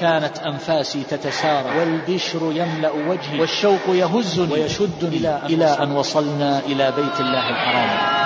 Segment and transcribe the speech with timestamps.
[0.00, 1.74] كانت أنفاسي تتسارع.
[1.78, 3.40] والبشر يملأ وجهي.
[3.40, 4.52] والشوق يهزني.
[4.52, 5.16] ويشدني.
[5.16, 8.19] إلى, إلى أن وصلنا إلى بيت الله الحرام.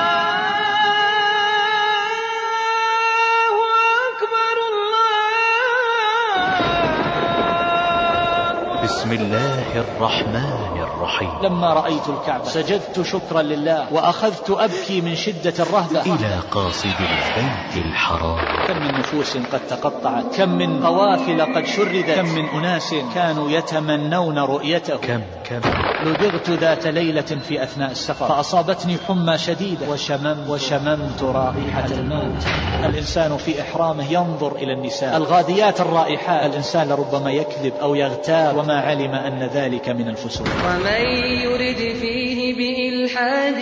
[9.04, 11.30] بسم الله الرحمن الرحيم.
[11.42, 12.44] لما رأيت الكعبة.
[12.44, 13.92] سجدت شكرا لله.
[13.92, 16.00] وأخذت أبكي من شدة الرهبة.
[16.00, 18.38] إلى قاصد البيت الحرام.
[18.68, 20.24] كم من نفوس قد تقطعت.
[20.36, 22.10] كم من قوافل قد شردت.
[22.10, 24.96] كم من أناس كانوا يتمنون رؤيته.
[24.96, 25.60] كم كم.
[26.04, 28.28] لدغت ذات ليلة في أثناء السفر.
[28.28, 29.90] فأصابتني حمى شديدة.
[29.90, 32.42] وشممت وشممت رائحة الموت.
[32.84, 35.16] الإنسان في إحرامه ينظر إلى النساء.
[35.16, 36.50] الغاديات الرائحات.
[36.50, 38.56] الإنسان لربما يكذب أو يغتاب.
[38.56, 40.46] وما علم أن ذلك من الفسوق.
[40.46, 41.04] ومن
[41.44, 43.58] يرد فيه بإلحاد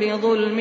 [0.00, 0.58] بظلم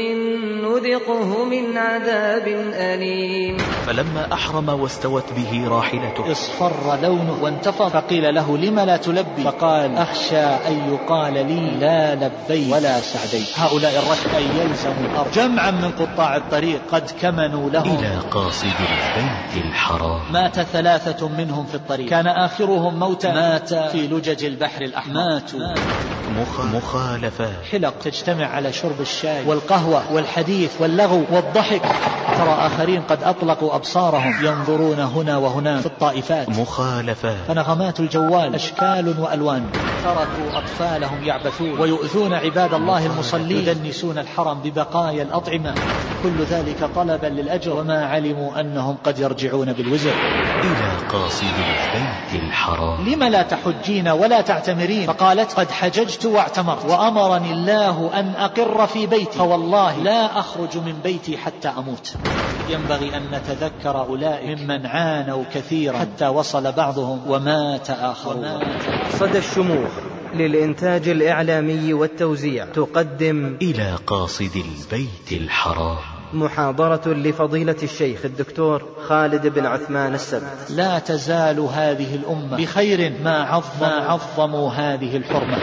[0.69, 3.57] نذقه من عذاب أليم.
[3.85, 6.31] فلما أحرم واستوت به راحلته.
[6.31, 7.89] اصفر لونه وانتفض.
[7.89, 13.91] فقيل له لم لا تلبي؟ فقال أخشى أن يقال لي لا لبي ولا سعدي هؤلاء
[13.91, 15.31] الركب أن يلزموا الأرض.
[15.31, 20.21] جمعا من قطاع الطريق قد كمنوا له إلى قاصد البيت الحرام.
[20.31, 22.09] مات ثلاثة منهم في الطريق.
[22.09, 25.13] كان آخرهم موتا مات في لجج البحر الأحمر.
[25.13, 25.59] ماتوا.
[26.29, 26.61] مخ...
[26.61, 27.65] مخالفات.
[27.71, 30.13] حلق تجتمع على شرب الشاي والقهوة
[30.59, 31.81] والحديث واللغو والضحك.
[32.37, 36.49] ترى آخرين قد أطلقوا أبصارهم ينظرون هنا وهناك في الطائفات.
[36.49, 37.37] مخالفات.
[37.47, 39.63] فنغمات الجوال أشكال وألوان.
[40.03, 43.67] تركوا أطفالهم يعبثون ويؤذون عباد الله المصلين.
[43.67, 45.73] يدنسون الحرم ببقايا الأطعمة.
[46.23, 47.75] كل ذلك طلبا للأجر.
[47.75, 50.13] وما علموا أنهم قد يرجعون بالوزر.
[50.63, 53.09] إلى قاصد البيت الحرام.
[53.09, 56.85] لم لا تحجين ولا تعتمرين؟ فقالت قد حججت واعتمرت.
[56.85, 59.37] وأمرني الله أن أقر في بيتي.
[59.37, 62.13] فوالله لا أخرج من بيتي حتى أموت.
[62.69, 68.59] ينبغي أن نتذكر أولئك ممن عانوا كثيرا حتى وصل بعضهم ومات آخرون.
[69.19, 69.91] صدى الشموخ
[70.33, 75.97] للإنتاج الإعلامي والتوزيع تقدم إلى قاصد البيت الحرام.
[76.33, 80.65] محاضرة لفضيلة الشيخ الدكتور خالد بن عثمان السبت.
[80.69, 85.57] لا تزال هذه الأمة بخير ما عظم ما عظموا هذه الحرمة.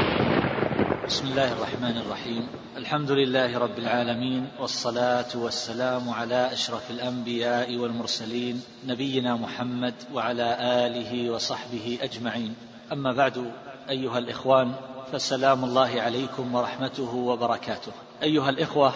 [1.06, 2.48] بسم الله الرحمن الرحيم.
[2.76, 11.98] الحمد لله رب العالمين والصلاة والسلام على أشرف الأنبياء والمرسلين نبينا محمد وعلى آله وصحبه
[12.02, 12.54] أجمعين.
[12.92, 13.50] أما بعد
[13.88, 14.72] أيها الإخوان
[15.12, 17.92] فسلام الله عليكم ورحمته وبركاته.
[18.22, 18.92] أيها الإخوة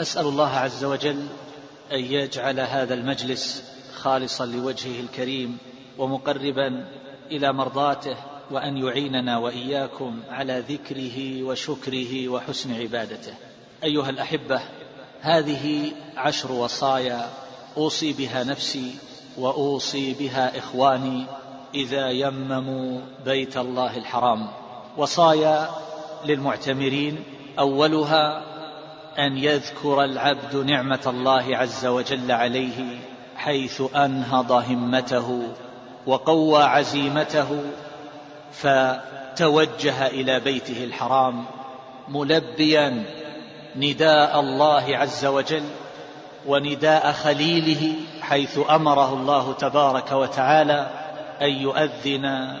[0.00, 1.26] أسأل الله عز وجل
[1.92, 3.64] أن يجعل هذا المجلس
[3.94, 5.58] خالصا لوجهه الكريم
[5.98, 6.84] ومقربا
[7.30, 8.16] إلى مرضاته
[8.50, 13.34] وأن يعيننا وإياكم على ذكره وشكره وحسن عبادته.
[13.84, 14.60] أيها الأحبة
[15.20, 17.28] هذه عشر وصايا
[17.76, 18.94] أوصي بها نفسي
[19.38, 21.26] وأوصي بها إخواني
[21.74, 24.48] إذا يمموا بيت الله الحرام.
[24.96, 25.70] وصايا
[26.24, 27.24] للمعتمرين
[27.58, 28.42] أولها
[29.18, 32.98] أن يذكر العبد نعمة الله عز وجل عليه
[33.36, 35.42] حيث أنهض همته
[36.06, 37.60] وقوى عزيمته
[38.52, 41.44] فتوجه إلى بيته الحرام
[42.08, 43.04] ملبيا
[43.76, 45.64] نداء الله عز وجل
[46.46, 50.90] ونداء خليله حيث أمره الله تبارك وتعالى
[51.42, 52.56] أن يؤذن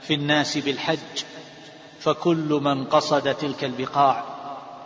[0.00, 1.24] في الناس بالحج.
[2.00, 4.24] فكل من قصد تلك البقاع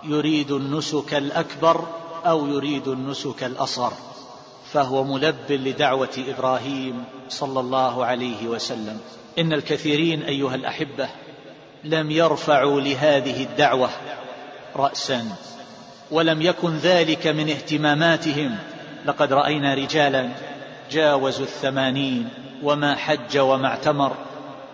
[0.04, 1.84] يريد النسك الأكبر
[2.26, 3.92] أو يريد النسك الأصغر.
[4.72, 9.00] فهو ملب لدعوة إبراهيم صلى الله عليه وسلم.
[9.38, 11.08] إن الكثيرين أيها الأحبة
[11.84, 13.90] لم يرفعوا لهذه الدعوة
[14.76, 15.24] رأسا
[16.10, 18.58] ولم يكن ذلك من اهتماماتهم.
[19.06, 20.28] لقد رأينا رجالا
[20.90, 22.28] جاوزوا الثمانين
[22.62, 24.16] وما حج وما اعتمر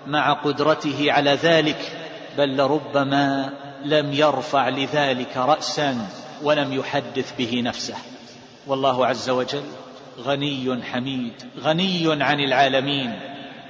[0.06, 1.92] مع قدرته على ذلك
[2.38, 3.52] بل لربما
[3.84, 6.08] لم يرفع لذلك رأسا
[6.42, 7.94] ولم يحدث به نفسه.
[8.66, 9.62] والله عز وجل
[10.18, 13.20] غني حميد غني عن العالمين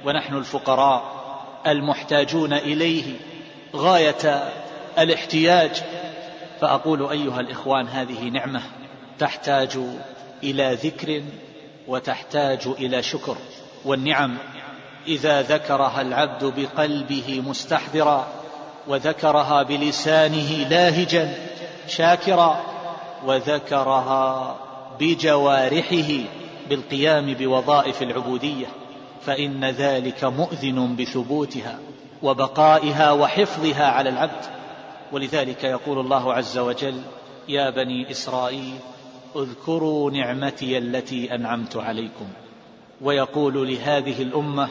[0.05, 1.17] ونحن الفقراء
[1.67, 3.13] المحتاجون إليه
[3.75, 4.51] غاية
[4.99, 5.83] الاحتياج.
[6.61, 8.61] فأقول أيها الإخوان هذه نعمة
[9.19, 9.79] تحتاج
[10.43, 11.23] إلى ذكر
[11.87, 13.37] وتحتاج إلى شكر
[13.85, 14.37] والنعم
[15.07, 18.27] إذا ذكرها العبد بقلبه مستحضرا
[18.87, 21.33] وذكرها بلسانه لاهجا
[21.87, 22.61] شاكرا
[23.25, 24.57] وذكرها
[24.99, 26.11] بجوارحه
[26.69, 28.65] بالقيام بوظائف العبودية
[29.21, 31.79] فإن ذلك مؤذن بثبوتها
[32.23, 34.45] وبقائها وحفظها على العبد.
[35.11, 37.01] ولذلك يقول الله عز وجل
[37.49, 38.73] يا بني إسرائيل
[39.35, 42.25] اذكروا نعمتي التي أنعمت عليكم.
[43.01, 44.69] ويقول لهذه الأمة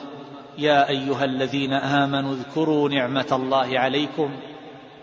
[0.58, 4.30] يا أيها الذين آمنوا اذكروا نعمة الله عليكم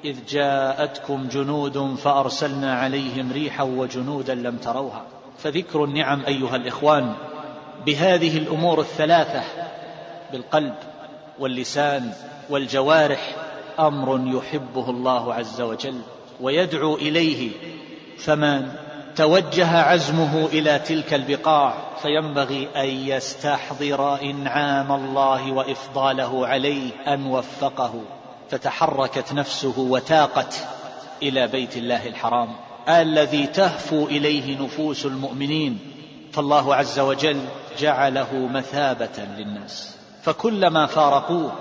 [0.06, 5.06] إذ جاءتكم جنود فأرسلنا عليهم ريحا وجنودا لم تروها.
[5.38, 7.14] فذكر النعم أيها الإخوان
[7.86, 9.44] بهذه الأمور الثلاثة
[10.32, 10.76] بالقلب
[11.40, 12.12] واللسان
[12.50, 13.36] والجوارح
[13.80, 16.02] أمر يحبه الله عز وجل
[16.42, 17.52] ويدعو إليه
[18.18, 18.72] فمن
[19.16, 28.02] توجه عزمه إلى تلك البقاع فينبغي أن يستحضر إنعام الله وإفضاله عليه أن وفقه
[28.50, 30.68] فتحركت نفسه وتاقت
[31.22, 32.50] إلى بيت الله الحرام.
[32.90, 35.80] الذي تهفو إليه نفوس المؤمنين
[36.34, 37.40] فالله عز وجل
[37.80, 39.98] جعله مثابة للناس.
[40.24, 41.52] فكلما فارقوه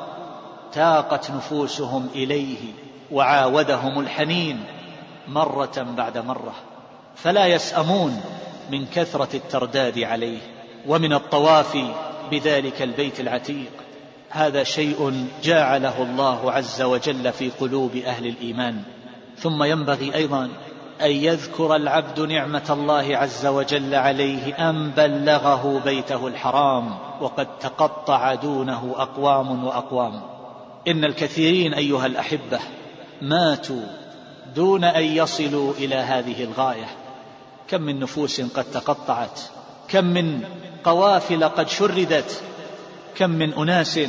[0.73, 2.59] تاقت نفوسهم إليه
[3.11, 4.65] وعاودهم الحنين
[5.29, 6.55] مرة بعد مرة.
[7.17, 8.21] فلا يسأمون
[8.71, 10.41] من كثرة الترداد عليه
[10.87, 11.79] ومن الطواف
[12.31, 13.73] بذلك البيت العتيق.
[14.31, 18.83] هذا شيء جعله الله عز وجل في قلوب أهل الإيمان.
[19.39, 20.49] ثم ينبغي أيضا
[21.05, 28.95] أن يذكر العبد نعمة الله عز وجل عليه ان بلغه بيته الحرام وقد تقطع دونه
[28.97, 30.21] أقوام وأقوام.
[30.89, 32.61] إن الكثيرين أيها الأحبة
[33.23, 33.83] ماتوا
[34.55, 36.87] دون أن يصلوا إلى هذه الغاية.
[37.69, 39.41] كم من نفوس قد تقطعت؟
[39.89, 40.45] كم من
[40.85, 42.43] قوافل قد شردت؟
[43.17, 44.01] كم من أناس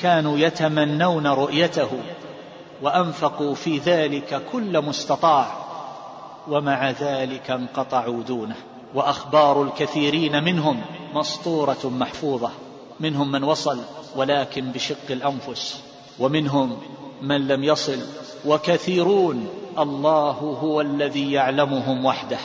[0.00, 1.90] كانوا يتمنون رؤيته
[2.82, 5.67] وأنفقوا في ذلك كل مستطاع
[6.48, 8.56] ومع ذلك انقطعوا دونه.
[8.94, 10.80] وأخبار الكثيرين منهم
[11.14, 12.50] مسطورة محفوظة.
[13.00, 13.80] منهم من وصل
[14.16, 15.80] ولكن بشق الأنفس.
[16.18, 16.78] ومنهم
[17.22, 17.98] من لم يصل.
[18.46, 19.48] وكثيرون
[19.78, 22.38] الله هو الذي يعلمهم وحده.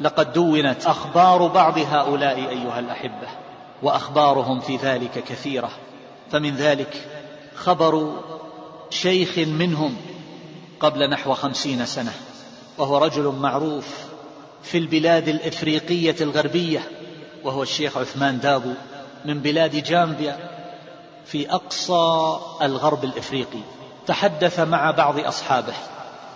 [0.00, 3.28] لقد دونت أخبار بعض هؤلاء أيها الأحبة
[3.82, 5.70] وأخبارهم في ذلك كثيرة.
[6.30, 7.06] فمن ذلك
[7.54, 8.12] خبر
[8.90, 9.96] شيخ منهم
[10.80, 12.12] قبل نحو خمسين سنة.
[12.78, 13.86] وهو رجل معروف
[14.62, 16.80] في البلاد الإفريقية الغربية
[17.44, 18.72] وهو الشيخ عثمان دابو
[19.24, 20.36] من بلاد جامبيا
[21.26, 23.60] في أقصى الغرب الإفريقي.
[24.06, 25.72] تحدث مع بعض أصحابه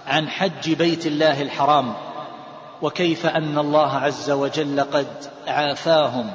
[0.06, 1.94] عن حج بيت الله الحرام
[2.82, 5.06] وكيف أن الله عز وجل قد
[5.46, 6.30] عافاهم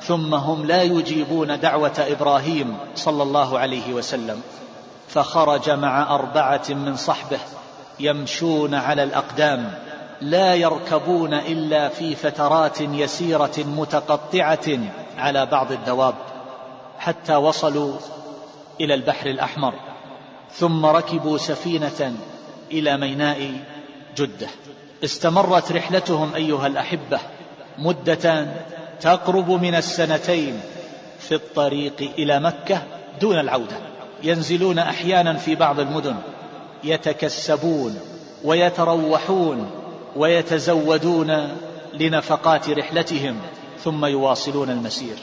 [0.00, 4.42] ثم هم لا يجيبون دعوة إبراهيم صلى الله عليه وسلم.
[5.08, 7.38] فخرج مع أربعة من صحبه
[8.00, 9.72] يمشون على الأقدام
[10.20, 14.78] لا يركبون إلا في فترات يسيرة متقطعة
[15.18, 16.14] على بعض الدواب
[16.98, 17.96] حتى وصلوا
[18.80, 19.74] إلى البحر الأحمر
[20.52, 22.16] ثم ركبوا سفينة
[22.72, 23.52] إلى ميناء
[24.16, 24.48] جدة.
[25.04, 27.20] استمرت رحلتهم أيها الأحبة
[27.78, 28.46] مدة
[29.00, 30.60] تقرب من السنتين
[31.18, 32.82] في الطريق إلى مكة
[33.20, 33.76] دون العودة
[34.22, 36.16] ينزلون أحيانا في بعض المدن.
[36.84, 37.98] يتكسبون
[38.44, 39.70] ويتروحون
[40.16, 41.48] ويتزودون
[41.94, 43.36] لنفقات رحلتهم
[43.84, 45.16] ثم يواصلون المسير.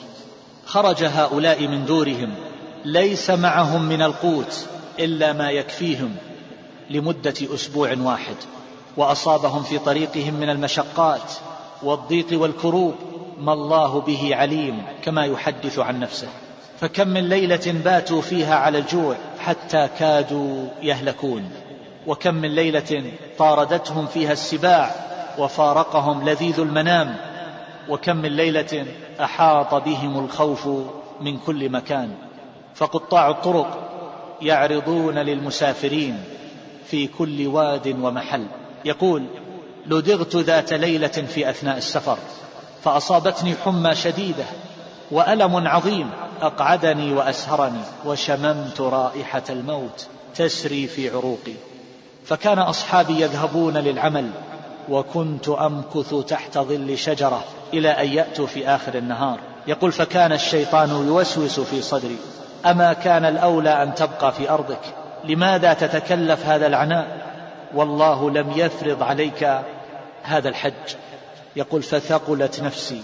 [0.65, 2.33] خرج هؤلاء من دورهم
[2.86, 4.65] ليس معهم من القوت
[5.00, 6.15] إلا ما يكفيهم
[6.89, 8.36] لمدة أسبوع واحد
[8.98, 11.33] وأصابهم في طريقهم من المشقات
[11.83, 12.95] والضيق والكروب
[13.39, 16.27] ما الله به عليم كما يحدث عن نفسه.
[16.79, 21.50] فكم من ليلة باتوا فيها على الجوع حتى كادوا يهلكون.
[22.07, 23.03] وكم من ليلة
[23.38, 24.91] طاردتهم فيها السباع
[25.38, 27.15] وفارقهم لذيذ المنام.
[27.89, 28.86] وكم من ليلة
[29.19, 30.69] أحاط بهم الخوف
[31.22, 32.12] من كل مكان.
[32.75, 33.89] فقطاع الطرق
[34.41, 36.24] يعرضون للمسافرين
[36.86, 38.48] في كل واد ومحل.
[38.86, 39.24] يقول
[39.86, 42.17] لدغت ذات ليلة في أثناء السفر
[42.84, 44.46] فأصابتني حمى شديدة
[45.12, 46.10] وألم عظيم.
[46.42, 51.54] أقعدني وأسهرني وشممت رائحة الموت تسري في عروقي.
[52.26, 54.30] فكان أصحابي يذهبون للعمل
[54.90, 59.40] وكنت أمكث تحت ظل شجرة إلى أن يأتوا في آخر النهار.
[59.68, 62.18] يقول فكان الشيطان يوسوس في صدري.
[62.66, 64.82] أما كان الأولى أن تبقى في أرضك؟
[65.24, 67.28] لماذا تتكلف هذا العناء؟
[67.76, 69.62] والله لم يفرض عليك
[70.24, 70.96] هذا الحج.
[71.56, 73.02] يقول فثقلت نفسي.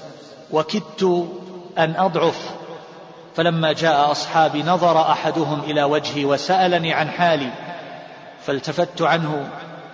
[0.52, 1.28] وكدت
[1.77, 2.51] أن أضعف.
[3.36, 7.50] فلما جاء أصحابي نظر أحدهم إلى وجهي وسألني عن حالي
[8.46, 9.50] فالتفت عنه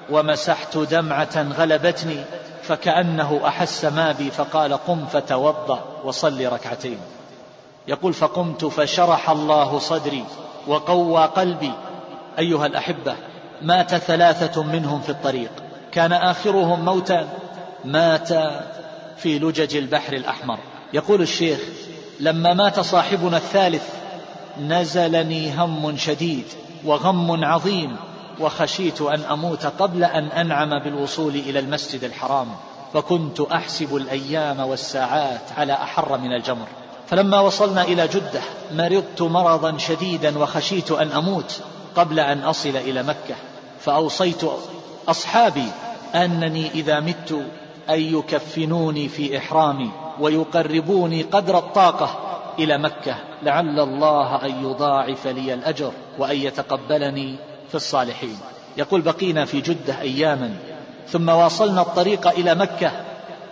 [0.09, 2.23] ومسحت دمعة غلبتني
[2.63, 6.97] فكأنه أحس ما بي فقال قم فتوضأ وصل ركعتين.
[7.87, 10.25] يقول فقمت فشرح الله صدري
[10.67, 11.71] وقوى قلبي.
[12.39, 13.15] أيها الأحبة
[13.61, 15.51] مات ثلاثة منهم في الطريق.
[15.91, 17.27] كان آخرهم موتا
[17.85, 18.27] مات
[19.17, 20.57] في لجج البحر الأحمر.
[20.93, 21.59] يقول الشيخ
[22.19, 23.83] لما مات صاحبنا الثالث
[24.59, 26.45] نزلني هم شديد
[26.85, 27.95] وغم عظيم
[28.39, 32.47] وخشيت أن أموت قبل أن أنعم بالوصول إلى المسجد الحرام
[32.93, 36.67] فكنت أحسب الأيام والساعات على أحر من الجمر.
[37.07, 38.41] فلما وصلنا إلى جدة
[38.71, 41.61] مرضت مرضا شديدا وخشيت أن أموت
[41.95, 43.35] قبل أن أصل إلى مكة.
[43.79, 44.41] فأوصيت
[45.07, 45.67] أصحابي
[46.15, 47.31] أنني إذا مت
[47.89, 49.91] أن يكفنوني في إحرامي.
[50.19, 52.19] ويقربوني قدر الطاقة
[52.59, 53.15] إلى مكة.
[53.43, 57.35] لعل الله أن يضاعف لي الأجر وأن يتقبلني
[57.69, 58.37] في الصالحين.
[58.77, 60.53] يقول بقينا في جدة أياما.
[61.07, 62.91] ثم واصلنا الطريق إلى مكة.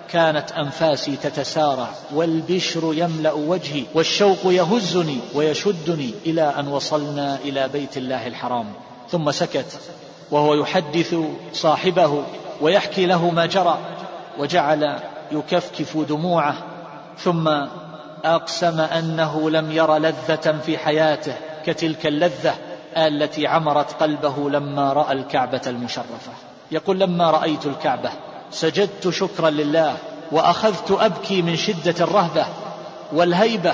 [0.10, 8.28] كانت أنفاسي تتسارع والبشر يملأ وجهي والشوق يهزني ويشدني إلى أن وصلنا إلى بيت الله
[8.28, 8.66] الحرام.
[9.10, 9.80] ثم سكت
[10.32, 11.16] وهو يحدث
[11.54, 12.24] صاحبه
[12.62, 13.78] ويحكي له ما جرى
[14.40, 15.00] وجعل
[15.32, 16.58] يكفكف دموعه
[17.18, 17.48] ثم
[18.26, 21.34] أقسم أنه لم ير لذة في حياته
[21.66, 22.56] كتلك اللذة
[22.98, 26.32] التي عمرت قلبه لما رأى الكعبة المشرفة.
[26.72, 28.10] يقول لما رأيت الكعبة
[28.52, 29.98] سجدت شكرا لله
[30.32, 32.46] وأخذت أبكي من شدة الرهبة
[33.14, 33.74] والهيبة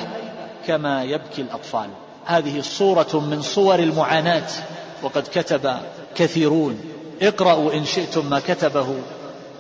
[0.68, 1.90] كما يبكي الأطفال.
[2.26, 4.48] هذه صوره من صور المعاناة
[5.04, 5.78] وقد كتب
[6.16, 6.80] كثيرون
[7.22, 8.96] اقرأوا إن شئتم ما كتبه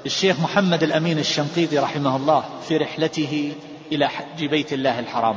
[0.05, 3.53] الشيخ محمد الأمين الشنقيطي رحمه الله في رحلته
[3.91, 5.36] إلى حج بيت الله الحرام.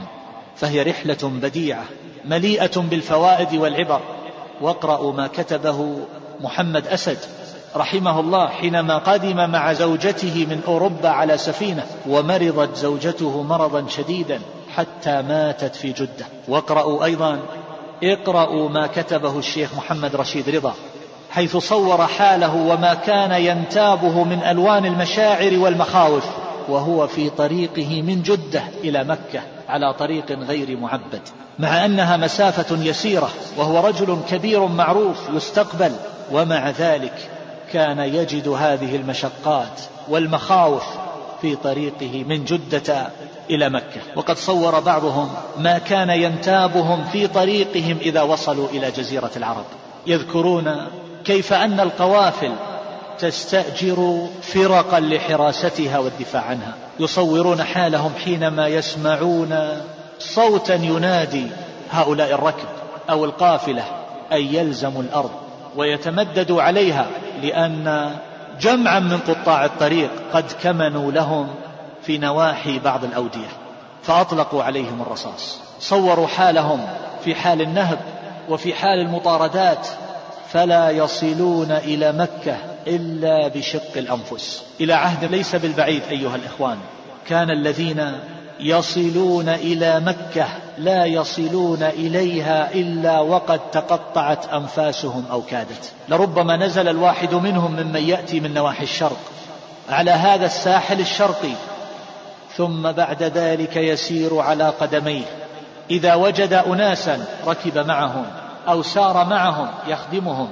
[0.57, 1.85] فهي رحلة بديعة
[2.25, 4.01] مليئة بالفوائد والعبر.
[4.61, 5.99] واقرأوا ما كتبه
[6.41, 7.19] محمد أسد
[7.77, 14.41] رحمه الله حينما قدم مع زوجته من أوروبا على سفينة ومرضت زوجته مرضا شديدا
[14.75, 16.27] حتى ماتت في جدة.
[16.49, 17.39] واقرأوا أيضا
[18.03, 20.75] اقرأوا ما كتبه الشيخ محمد رشيد رضا.
[21.31, 26.25] حيث صور حاله وما كان ينتابه من ألوان المشاعر والمخاوف
[26.69, 31.21] وهو في طريقه من جدة إلى مكة على طريق غير معبد.
[31.59, 35.93] مع أنها مسافة يسيرة وهو رجل كبير معروف يستقبل
[36.33, 37.31] ومع ذلك
[37.73, 40.85] كان يجد هذه المشقات والمخاوف
[41.43, 43.09] في طريقه من جدة
[43.51, 44.01] إلى مكة.
[44.17, 49.65] وقد صور بعضهم ما كان ينتابهم في طريقهم إذا وصلوا إلى جزيرة العرب.
[50.07, 50.87] يذكرون
[51.27, 52.53] كيف أن القوافل
[53.19, 56.75] تستأجر فرقا لحراستها والدفاع عنها.
[57.01, 59.81] يصورون حالهم حينما يسمعون
[60.19, 61.47] صوتا ينادي
[61.91, 62.69] هؤلاء الركب
[63.11, 63.85] أو القافلة
[64.33, 65.31] أن يلزموا الأرض
[65.77, 67.07] ويتمددوا عليها
[67.43, 68.11] لأن
[68.61, 71.49] جمعا من قطاع الطريق قد كمنوا لهم
[72.03, 73.49] في نواحي بعض الأودية.
[74.03, 75.59] فأطلقوا عليهم الرصاص.
[75.81, 76.87] صوروا حالهم
[77.25, 77.99] في حال النهب
[78.49, 79.89] وفي حال المطاردات
[80.57, 84.63] فلا يصلون إلى مكة إلا بشق الأنفس.
[84.81, 86.79] إلى عهد ليس بالبعيد أيها الإخوان.
[87.29, 88.13] كان الذين
[88.61, 90.47] يصلون إلى مكة
[90.79, 95.93] لا يصلون إليها إلا وقد تقطعت أنفاسهم أو كادت.
[96.09, 99.21] لربما نزل الواحد منهم ممن يأتي من نواحي الشرق.
[99.89, 101.55] على هذا الساحل الشرقي.
[102.57, 105.25] ثم بعد ذلك يسير على قدميه.
[105.91, 108.27] إذا وجد أناسا ركب معهم.
[108.69, 110.49] أو سار معهم يخدمهم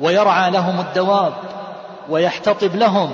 [0.00, 1.32] ويرعى لهم الدواب
[2.08, 3.10] ويحتطب لهم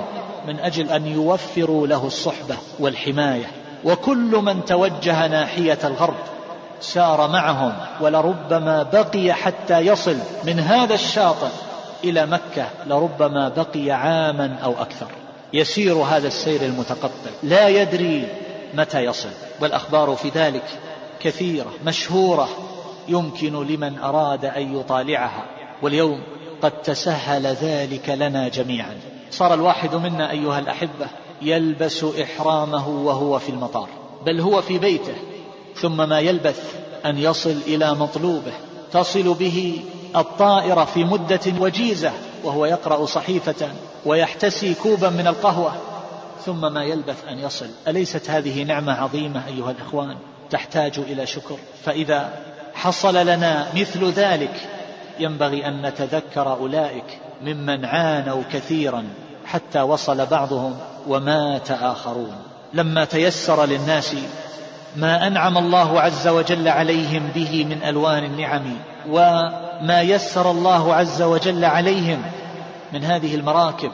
[0.47, 3.45] من أجل أن يوفروا له الصحبة والحماية.
[3.83, 6.15] وكل من توجه ناحية الغرب
[6.81, 11.47] سار معهم ولربما بقي حتى يصل من هذا الشاطئ
[12.03, 15.07] إلى مكة لربما بقي عاما أو أكثر.
[15.53, 18.27] يسير هذا السير المتقطع لا يدري
[18.73, 19.29] متى يصل.
[19.61, 20.63] والأخبار في ذلك
[21.19, 22.49] كثيرة مشهورة.
[23.07, 25.45] يمكن لمن أراد أن يطالعها
[25.81, 26.21] واليوم
[26.61, 28.97] قد تسهل ذلك لنا جميعا.
[29.31, 31.07] صار الواحد منا أيها الأحبة
[31.41, 33.89] يلبس إحرامه وهو في المطار
[34.25, 35.15] بل هو في بيته
[35.75, 38.53] ثم ما يلبث أن يصل إلى مطلوبه
[38.91, 39.81] تصل به
[40.15, 42.11] الطائرة في مدة وجيزة
[42.43, 43.69] وهو يقرأ صحيفة
[44.05, 45.73] ويحتسي كوبا من القهوة
[46.45, 47.67] ثم ما يلبث أن يصل.
[47.87, 50.17] أليست هذه نعمة عظيمة أيها الإخوان؟
[50.49, 51.57] تحتاج إلى شكر.
[51.83, 52.33] فإذا
[52.75, 54.69] حصل لنا مثل ذلك.
[55.19, 59.03] ينبغي أن نتذكر أولئك ممن عانوا كثيرا
[59.45, 60.77] حتى وصل بعضهم
[61.07, 62.35] ومات آخرون.
[62.73, 64.15] لما تيسر للناس
[64.95, 68.63] ما أنعم الله عز وجل عليهم به من ألوان النعم
[69.09, 72.21] وما يسر الله عز وجل عليهم
[72.93, 73.91] من هذه المراكب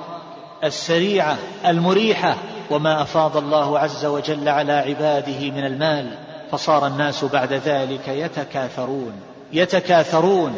[0.63, 2.35] السريعة المريحة
[2.71, 6.11] وما أفاض الله عز وجل على عباده من المال.
[6.51, 9.13] فصار الناس بعد ذلك يتكاثرون
[9.53, 10.55] يتكاثرون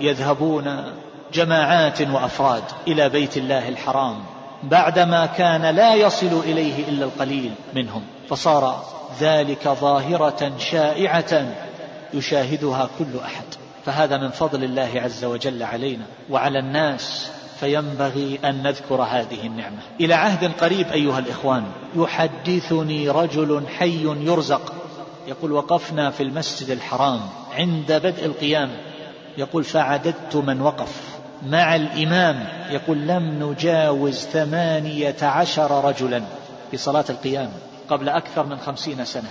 [0.00, 0.84] يذهبون
[1.32, 4.16] جماعات وأفراد إلى بيت الله الحرام
[4.62, 8.02] بعدما كان لا يصل إليه إلا القليل منهم.
[8.28, 8.84] فصار
[9.20, 11.54] ذلك ظاهرة شائعة
[12.14, 13.44] يشاهدها كل أحد.
[13.86, 17.30] فهذا من فضل الله عز وجل علينا وعلى الناس
[17.60, 19.78] فينبغي أن نذكر هذه النعمة.
[20.00, 21.64] إلى عهد قريب أيها الإخوان
[21.96, 24.79] يحدثني رجل حي يرزق.
[25.30, 27.20] يقول وقفنا في المسجد الحرام
[27.58, 28.70] عند بدء القيام.
[29.38, 31.18] يقول فعددت من وقف.
[31.46, 36.22] مع الإمام يقول لم نجاوز ثمانية عشر رجلا
[36.70, 37.50] في صلاة القيام
[37.88, 39.30] قبل أكثر من خمسين سنة.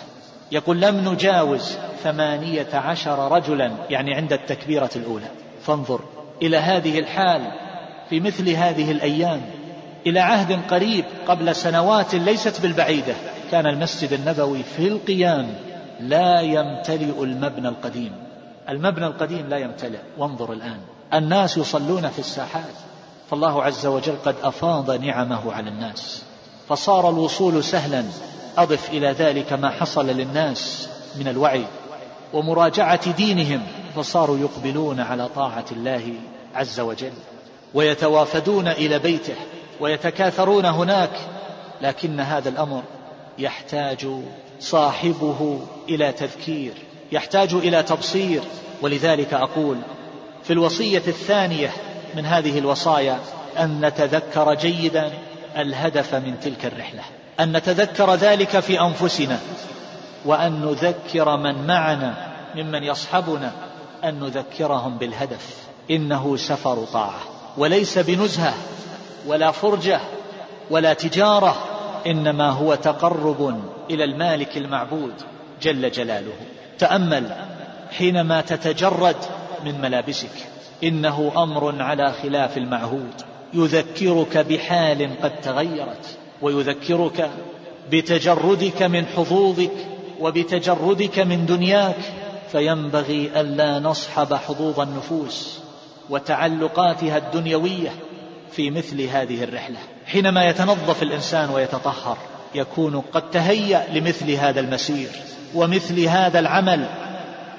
[0.52, 5.28] يقول لم نجاوز ثمانية عشر رجلا يعني عند التكبيرة الأولى.
[5.62, 6.02] فانظر
[6.42, 7.42] إلى هذه الحال
[8.10, 9.42] في مثل هذه الأيام.
[10.08, 13.14] إلى عهد قريب قبل سنوات ليست بالبعيدة.
[13.52, 15.69] كان المسجد النبوي في القيام
[16.00, 18.12] لا يمتلئ المبنى القديم.
[18.70, 20.00] المبنى القديم لا يمتلئ.
[20.18, 20.80] وانظر الآن.
[21.14, 22.74] الناس يصلون في الساحات.
[23.30, 26.24] فالله عز وجل قد أفاض نعمه على الناس.
[26.70, 28.04] فصار الوصول سهلا.
[28.58, 31.66] أضف إلى ذلك ما حصل للناس من الوعي
[32.34, 33.62] ومراجعة دينهم.
[33.96, 36.14] فصاروا يقبلون على طاعة الله
[36.56, 37.14] عز وجل.
[37.74, 39.36] ويتوافدون إلى بيته.
[39.80, 41.12] ويتكاثرون هناك.
[41.82, 42.84] لكن هذا الأمر
[43.40, 44.08] يحتاج
[44.60, 46.74] صاحبه إلى تذكير
[47.12, 48.42] يحتاج إلى تبصير.
[48.82, 49.78] ولذلك أقول
[50.44, 51.72] في الوصية الثانية
[52.16, 53.20] من هذه الوصايا
[53.58, 55.12] أن نتذكر جيدا
[55.58, 57.02] الهدف من تلك الرحلة
[57.40, 59.40] أن نتذكر ذلك في أنفسنا
[60.26, 63.52] وأن نذكر من معنا ممن يصحبنا
[64.04, 65.70] أن نذكرهم بالهدف.
[65.92, 67.20] إنه سفر طاعة
[67.58, 68.54] وليس بنزهة
[69.28, 70.00] ولا فرجة
[70.70, 71.56] ولا تجارة
[72.08, 75.14] إنما هو تقرب إلى المالك المعبود
[75.62, 76.34] جل جلاله.
[76.80, 77.36] تأمل
[77.92, 79.16] حينما تتجرد
[79.66, 80.48] من ملابسك.
[80.84, 83.14] إنه أمر على خلاف المعهود.
[83.54, 87.30] يذكرك بحال قد تغيرت ويذكرك
[87.92, 89.72] بتجردك من حظوظك
[90.20, 91.98] وبتجردك من دنياك.
[92.52, 95.60] فينبغي ألا نصحب حظوظ النفوس
[96.10, 97.94] وتعلقاتها الدنيوية
[98.52, 99.78] في مثل هذه الرحلة.
[100.12, 102.18] حينما يتنظف الإنسان ويتطهر
[102.56, 105.10] يكون قد تهيأ لمثل هذا المسير
[105.56, 106.86] ومثل هذا العمل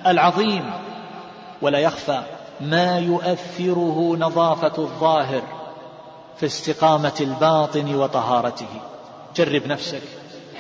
[0.06, 0.70] العظيم.
[1.62, 2.22] ولا يخفى
[2.60, 5.42] ما يؤثره نظافة الظاهر
[6.40, 8.80] في استقامة الباطن وطهارته.
[9.36, 10.02] جرب نفسك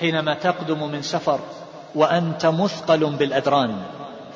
[0.00, 1.40] حينما تقدم من سفر
[1.94, 3.76] وأنت مثقل بالأدران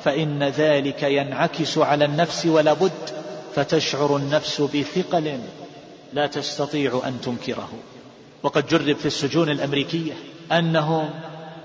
[0.03, 3.09] فإن ذلك ينعكس على النفس ولا بد
[3.55, 5.39] فتشعر النفس بثقل.
[6.15, 7.69] لا تستطيع أن تنكره.
[8.43, 10.13] وقد جرب في السجون الأمريكية
[10.51, 11.09] أنهم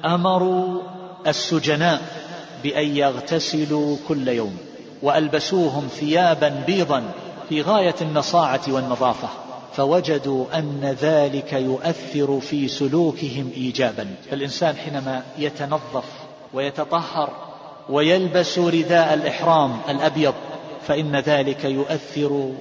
[0.04, 0.82] أمروا
[1.26, 2.02] السجناء
[2.62, 4.56] بأن يغتسلوا كل يوم
[5.02, 7.12] وألبسوهم ثيابا بيضا
[7.48, 9.28] في غاية النصاعة والنظافة
[9.76, 14.14] فوجدوا أن ذلك يؤثر في سلوكهم إيجابا.
[14.30, 16.04] فالإنسان حينما يتنظف
[16.54, 17.30] ويتطهر
[17.88, 20.34] ويلبس رداء الإحرام الأبيض
[20.86, 22.52] فإن ذلك يؤثر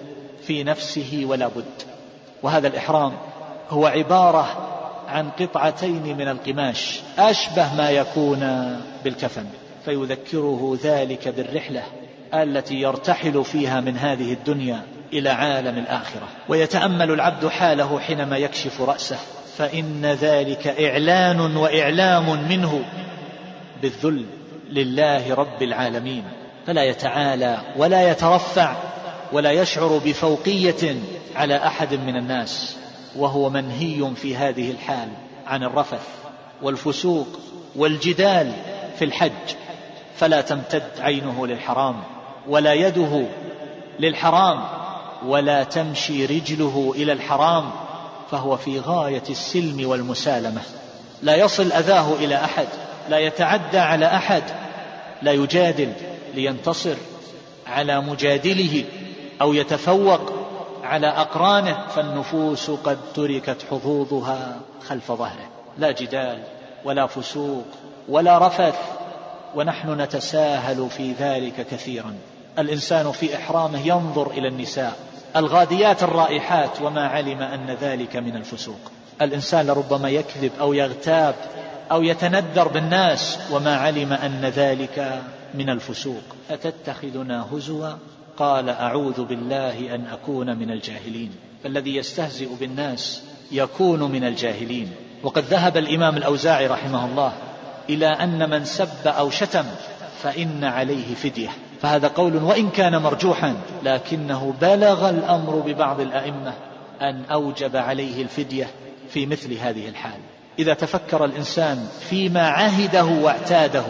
[0.49, 1.63] في نفسه ولا بد.
[2.43, 3.13] وهذا الإحرام
[3.69, 4.47] هو عبارة
[5.07, 8.39] عن قطعتين من القماش أشبه ما يكون
[9.03, 9.45] بالكفن
[9.85, 11.83] فيذكره ذلك بالرحلة
[12.33, 14.81] التي يرتحل فيها من هذه الدنيا
[15.13, 16.27] إلى عالم الآخرة.
[16.47, 19.17] ويتأمل العبد حاله حينما يكشف رأسه
[19.57, 22.83] فإن ذلك إعلان وإعلام منه
[23.81, 24.25] بالذل
[24.69, 26.23] لله رب العالمين.
[26.67, 28.88] فلا يتعالى ولا يترفع
[29.31, 30.95] ولا يشعر بفوقية
[31.35, 32.75] على أحد من الناس
[33.15, 35.09] وهو منهي في هذه الحال
[35.47, 36.07] عن الرفث
[36.61, 37.27] والفسوق
[37.75, 38.53] والجدال
[38.99, 39.31] في الحج.
[40.17, 42.03] فلا تمتد عينه للحرام
[42.47, 43.25] ولا يده
[43.99, 44.63] للحرام
[45.25, 47.71] ولا تمشي رجله إلى الحرام
[48.31, 50.61] فهو في غاية السلم والمسالمة.
[51.23, 52.67] لا يصل أذاه إلى أحد
[53.09, 54.43] لا يتعدى على أحد
[55.21, 55.93] لا يجادل
[56.35, 56.95] لينتصر
[57.67, 58.83] على مجادله.
[59.41, 60.21] أو يتفوق
[60.83, 65.49] على أقرانه فالنفوس قد تركت حظوظها خلف ظهره.
[65.77, 66.43] لا جدال
[66.85, 67.65] ولا فسوق
[68.09, 68.75] ولا رفث
[69.55, 72.15] ونحن نتساهل في ذلك كثيرا.
[72.59, 74.93] الإنسان في إحرامه ينظر إلى النساء.
[75.35, 78.79] الغاديات الرائحات وما علم أن ذلك من الفسوق.
[79.21, 81.35] الإنسان لربما يكذب أو يغتاب
[81.91, 85.21] أو يتندر بالناس وما علم أن ذلك
[85.53, 86.23] من الفسوق.
[86.51, 87.89] أتتخذنا هزوا؟
[88.39, 91.31] قال أعوذ بالله أن أكون من الجاهلين.
[91.63, 94.91] فالذي يستهزئ بالناس يكون من الجاهلين.
[95.23, 97.33] وقد ذهب الإمام الأوزاعي رحمه الله
[97.89, 99.65] إلى أن من سب أو شتم
[100.23, 101.49] فإن عليه فدية.
[101.81, 106.53] فهذا قول وإن كان مرجوحا لكنه بلغ الأمر ببعض الأئمة
[107.01, 108.67] أن أوجب عليه الفدية
[109.09, 110.19] في مثل هذه الحال.
[110.59, 113.85] إذا تفكر الإنسان فيما عهده واعتاده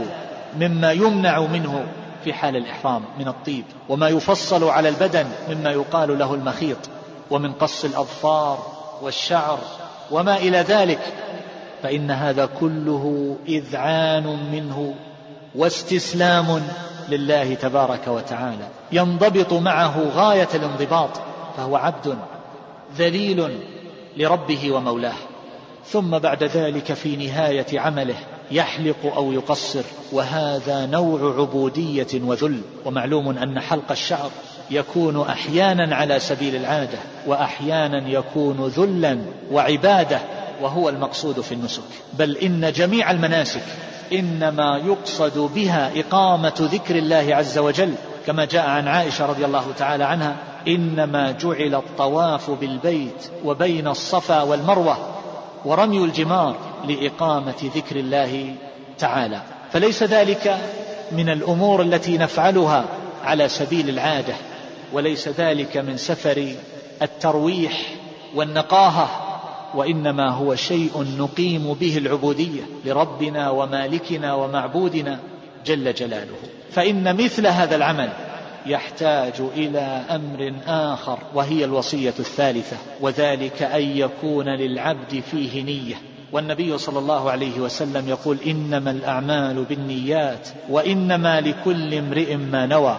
[0.59, 1.85] مما يمنع منه
[2.23, 6.77] في حال الإحرام من الطيب وما يفصل على البدن مما يقال له المخيط
[7.31, 9.59] ومن قص الأظفار والشعر
[10.11, 10.99] وما إلى ذلك
[11.83, 14.95] فإن هذا كله إذعان منه
[15.55, 16.61] واستسلام
[17.09, 18.67] لله تبارك وتعالى.
[18.91, 21.09] ينضبط معه غاية الانضباط
[21.57, 22.17] فهو عبد
[22.97, 23.59] ذليل
[24.17, 25.15] لربه ومولاه.
[25.85, 28.15] ثم بعد ذلك في نهاية عمله
[28.51, 32.61] يحلق أو يقصر وهذا نوع عبودية وذل.
[32.85, 34.29] ومعلوم أن حلق الشعر
[34.71, 39.19] يكون أحيانا على سبيل العادة وأحيانا يكون ذلا
[39.51, 40.19] وعبادة
[40.61, 41.83] وهو المقصود في النسك.
[42.13, 43.63] بل إن جميع المناسك
[44.13, 47.93] إنما يقصد بها إقامة ذكر الله عز وجل.
[48.27, 50.35] كما جاء عن عائشة رضي الله تعالى عنها
[50.67, 54.97] إنما جعل الطواف بالبيت وبين الصفا والمروة
[55.65, 56.55] ورمي الجمار
[56.87, 58.55] لإقامة ذكر الله
[58.97, 59.41] تعالى.
[59.71, 60.57] فليس ذلك
[61.11, 62.85] من الأمور التي نفعلها
[63.23, 64.33] على سبيل العادة
[64.93, 66.53] وليس ذلك من سفر
[67.01, 67.95] الترويح
[68.35, 69.09] والنقاهة
[69.75, 75.19] وإنما هو شيء نقيم به العبودية لربنا ومالكنا ومعبودنا
[75.65, 76.35] جل جلاله.
[76.71, 78.09] فإن مثل هذا العمل
[78.65, 85.95] يحتاج إلى أمر آخر وهي الوصية الثالثة وذلك أن يكون للعبد فيه نية.
[86.31, 92.97] والنبي صلى الله عليه وسلم يقول إنما الأعمال بالنيات وإنما لكل امرئ ما نوى.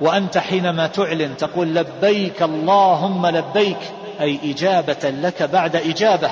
[0.00, 3.78] وأنت حينما تعلن تقول لبيك اللهم لبيك
[4.20, 6.30] أي إجابة لك بعد إجابة.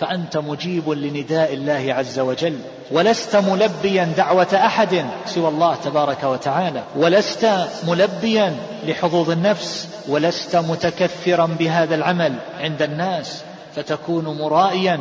[0.00, 2.58] فأنت مجيب لنداء الله عز وجل.
[2.90, 6.82] ولست ملبيا دعوة أحد سوى الله تبارك وتعالى.
[6.96, 9.88] ولست ملبيا لحظوظ النفس.
[10.08, 13.42] ولست متكثرا بهذا العمل عند الناس.
[13.76, 15.00] فتكون مرائيا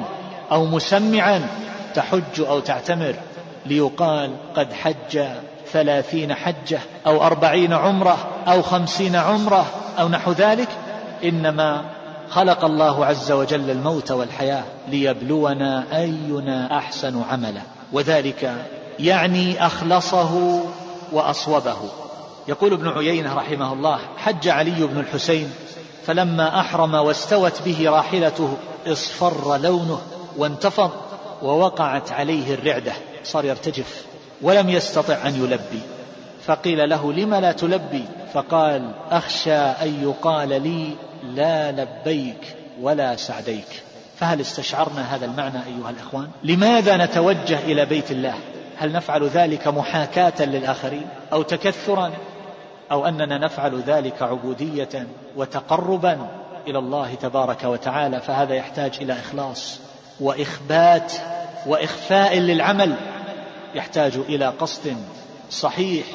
[0.51, 1.47] أو مسمعا
[1.93, 3.15] تحج أو تعتمر
[3.65, 5.21] ليقال قد حج
[5.71, 9.65] ثلاثين حجة أو أربعين عمرة أو خمسين عمرة
[9.99, 10.67] أو نحو ذلك.
[11.23, 11.85] إنما
[12.29, 18.55] خلق الله عز وجل الموت والحياة ليبلونا أينا أحسن عملا وذلك
[18.99, 20.61] يعني أخلصه
[21.11, 21.77] وأصوبه.
[22.47, 25.51] يقول ابن عيينة رحمه الله حج علي بن الحسين
[26.05, 28.57] فلما أحرم واستوت به راحلته
[28.87, 30.01] اصفر لونه
[30.37, 30.91] وانتفض
[31.41, 34.05] ووقعت عليه الرعدة صار يرتجف
[34.41, 35.81] ولم يستطع أن يلبي.
[36.45, 43.83] فقيل له لم لا تلبي؟ فقال أخشى أن يقال لي لا لبيك ولا سعديك.
[44.17, 48.33] فهل استشعرنا هذا المعنى أيها الأخوان؟ لماذا نتوجه إلى بيت الله؟
[48.77, 52.11] هل نفعل ذلك محاكاة للآخرين أو تكثرا؟
[52.91, 56.27] أو أننا نفعل ذلك عبودية وتقربا
[56.67, 59.79] إلى الله تبارك وتعالى فهذا يحتاج إلى إخلاص.
[60.19, 61.13] وإخبات
[61.65, 62.95] وإخفاء للعمل
[63.75, 64.95] يحتاج إلى قصد
[65.51, 66.05] صحيح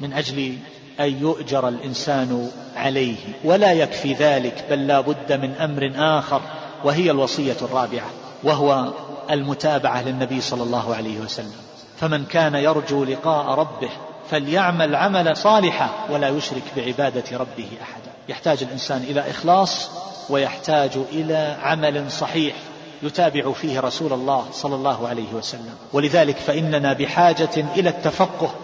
[0.00, 0.56] من أجل
[1.00, 3.16] أن يؤجر الإنسان عليه.
[3.44, 6.40] ولا يكفي ذلك بل لا بد من أمر آخر
[6.84, 8.10] وهي الوصية الرابعة
[8.42, 8.92] وهو
[9.30, 11.52] المتابعة للنبي صلى الله عليه وسلم.
[12.00, 13.90] فمن كان يرجو لقاء ربه
[14.30, 18.10] فليعمل عملا صالحا ولا يشرك بعبادة ربه أحدا.
[18.28, 19.90] يحتاج الإنسان إلى إخلاص
[20.30, 22.54] ويحتاج إلى عمل صحيح.
[23.02, 25.74] يتابع فيه رسول الله صلى الله عليه وسلم.
[25.92, 28.54] ولذلك فإننا بحاجة إلى التفقه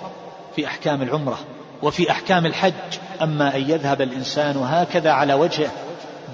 [0.57, 1.39] في أحكام العمرة
[1.83, 2.73] وفي أحكام الحج.
[3.23, 5.71] أما أن يذهب الإنسان هكذا على وجهه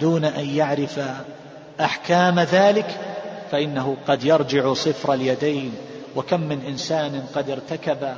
[0.01, 1.01] دون أن يعرف
[1.81, 3.01] أحكام ذلك
[3.51, 5.75] فإنه قد يرجع صفر اليدين.
[6.17, 8.15] وكم من إنسان قد ارتكب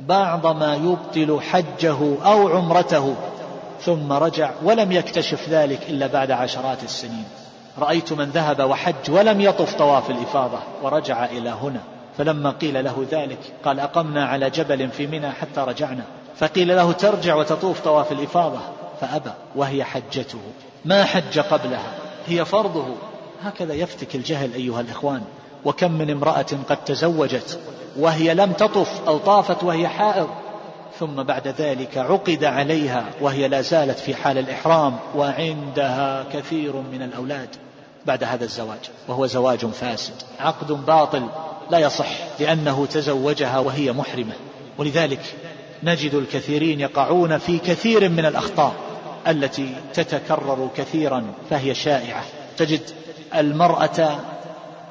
[0.00, 3.14] بعض ما يبطل حجه أو عمرته
[3.84, 7.24] ثم رجع ولم يكتشف ذلك إلا بعد عشرات السنين.
[7.78, 11.80] رأيت من ذهب وحج ولم يطف طواف الإفاضة ورجع إلى هنا.
[12.18, 16.02] فلما قيل له ذلك قال أقمنا على جبل في منى حتى رجعنا.
[16.36, 18.58] فقيل له ترجع وتطوف طواف الإفاضة.
[19.00, 20.38] فأبى وهي حجته.
[20.84, 21.92] ما حج قبلها؟
[22.26, 22.86] هي فرضه.
[23.42, 25.22] هكذا يفتك الجهل أيها الإخوان.
[25.64, 27.60] وكم من امرأة قد تزوجت
[27.98, 30.28] وهي لم تطف أو طافت وهي حائض.
[30.98, 37.48] ثم بعد ذلك عقد عليها وهي لا زالت في حال الإحرام وعندها كثير من الأولاد.
[38.06, 41.28] بعد هذا الزواج وهو زواج فاسد عقد باطل
[41.70, 42.08] لا يصح
[42.40, 44.32] لأنه تزوجها وهي محرمة.
[44.78, 45.20] ولذلك
[45.82, 48.72] نجد الكثيرين يقعون في كثير من الأخطاء
[49.28, 52.22] التي تتكرر كثيرا فهي شائعة.
[52.56, 52.80] تجد
[53.34, 54.18] المرأة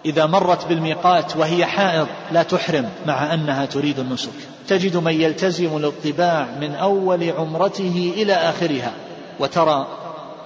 [0.06, 4.30] إذا مرت بالميقات وهي حائض لا تحرم مع أنها تريد النسك.
[4.68, 8.92] تجد من يلتزم الاطباع من أول عمرته إلى آخرها.
[9.40, 9.88] وترى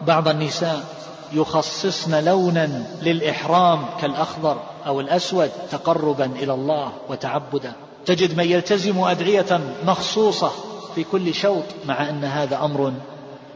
[0.07, 0.99] بعض النساء
[1.33, 7.73] يخصصن لونا للإحرام كالأخضر أو الأسود تقربا إلى الله وتعبدا.
[8.05, 10.51] تجد من يلتزم أدعية مخصوصة
[10.95, 12.93] في كل شوط مع أن هذا أمر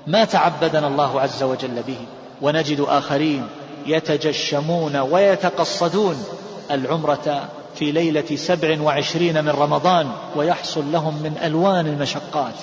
[0.08, 1.98] ما تعبدنا الله عز وجل به.
[2.42, 3.48] ونجد آخرين
[3.86, 6.24] يتجشمون ويتقصدون
[6.72, 12.54] العمرة في ليلة سبع وعشرين من رمضان ويحصل لهم من ألوان المشقات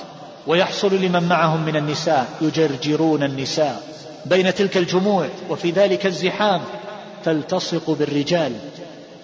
[0.46, 3.83] ويحصل لمن معهم من النساء يجرجرون النساء.
[4.26, 6.61] بين تلك الجموع وفي ذلك الزحام
[7.24, 8.52] تلتصق بالرجال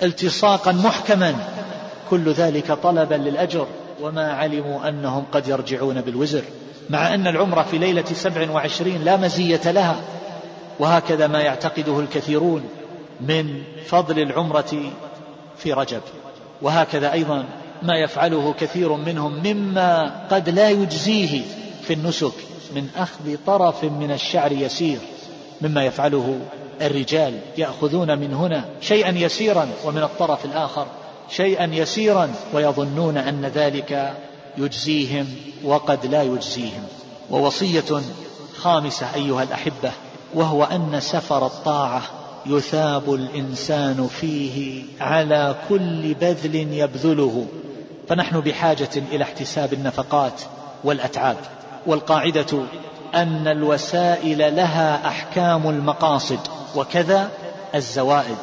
[0.03, 1.35] التصاقا محكما.
[2.11, 3.67] كل ذلك طلبا للأجر
[4.03, 6.43] وما علموا أنهم قد يرجعون بالوزر.
[6.91, 9.97] مع أن العمرة في ليلة سبع وعشرين لا مزية لها
[10.79, 12.63] وهكذا ما يعتقده الكثيرون
[13.21, 14.93] من فضل العمرة
[15.59, 16.01] في رجب.
[16.63, 17.45] وهكذا أيضا
[17.83, 21.43] ما يفعله كثير منهم مما قد لا يجزيه
[21.83, 22.46] في النسك.
[22.75, 24.99] من أخذ طرف من الشعر يسير
[25.61, 26.41] مما يفعله
[26.81, 30.87] الرجال يأخذون من هنا شيئا يسيرا ومن الطرف الآخر
[31.31, 34.17] شيئا يسيرا ويظنون أن ذلك
[34.59, 35.27] يجزيهم
[35.65, 36.83] وقد لا يجزيهم.
[37.31, 38.03] ووصية
[38.57, 39.91] خامسة أيها الأحبة
[40.35, 42.03] وهو أن سفر الطاعة
[42.47, 47.47] يثاب الإنسان فيه على كل بذل يبذله.
[48.09, 50.41] فنحن بحاجة إلى احتساب النفقات
[50.85, 51.37] والأتعاب.
[51.87, 52.59] والقاعدة
[53.15, 56.41] أن الوسائل لها أحكام المقاصد
[56.77, 57.31] وكذا
[57.75, 58.37] الزوائد.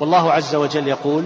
[0.00, 1.24] والله عز وجل يقول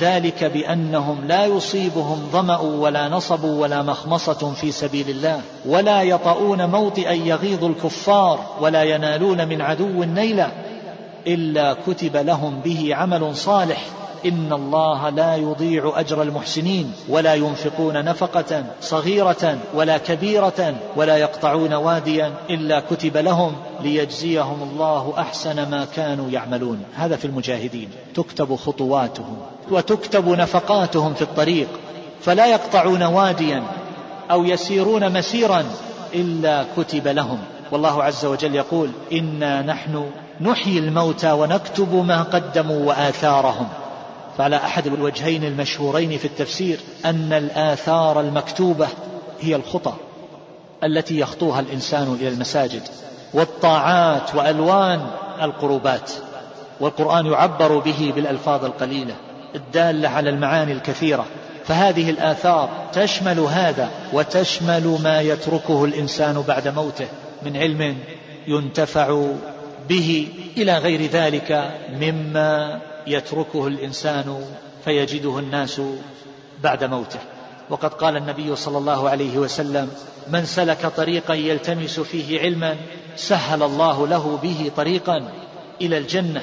[0.00, 7.12] ذلك بأنهم لا يصيبهم ظمأ ولا نصب ولا مخمصة في سبيل الله ولا يطؤون موطئا
[7.12, 10.48] يغيظ الكفار ولا ينالون من عدو نيلا
[11.26, 13.84] إلا كتب لهم به عمل صالح
[14.26, 22.32] إن الله لا يضيع أجر المحسنين ولا ينفقون نفقة صغيرة ولا كبيرة ولا يقطعون واديا
[22.50, 26.82] إلا كتب لهم ليجزيهم الله أحسن ما كانوا يعملون.
[26.94, 27.88] هذا في المجاهدين.
[28.14, 29.36] تكتب خطواتهم
[29.70, 31.68] وتكتب نفقاتهم في الطريق.
[32.20, 33.62] فلا يقطعون واديا
[34.30, 35.64] أو يسيرون مسيرا
[36.14, 37.38] إلا كتب لهم.
[37.72, 40.10] والله عز وجل يقول إنا نحن
[40.40, 43.68] نحيي الموتى ونكتب ما قدموا وآثارهم.
[44.38, 48.88] فعلى أحد الوجهين المشهورين في التفسير أن الآثار المكتوبة
[49.40, 49.94] هي الخطى
[50.84, 52.82] التي يخطوها الإنسان إلى المساجد
[53.34, 55.06] والطاعات وألوان
[55.42, 56.12] القربات
[56.80, 59.14] والقرآن يعبر به بالألفاظ القليلة
[59.54, 61.26] الدالة على المعاني الكثيرة.
[61.64, 67.06] فهذه الآثار تشمل هذا وتشمل ما يتركه الإنسان بعد موته
[67.42, 67.96] من علم
[68.46, 69.26] ينتفع
[69.88, 71.70] به إلى غير ذلك
[72.00, 74.44] مما يتركه الإنسان
[74.84, 75.80] فيجده الناس
[76.62, 77.18] بعد موته.
[77.70, 79.90] وقد قال النبي صلى الله عليه وسلم
[80.28, 82.76] من سلك طريقا يلتمس فيه علما
[83.16, 85.32] سهل الله له به طريقا
[85.80, 86.42] إلى الجنة.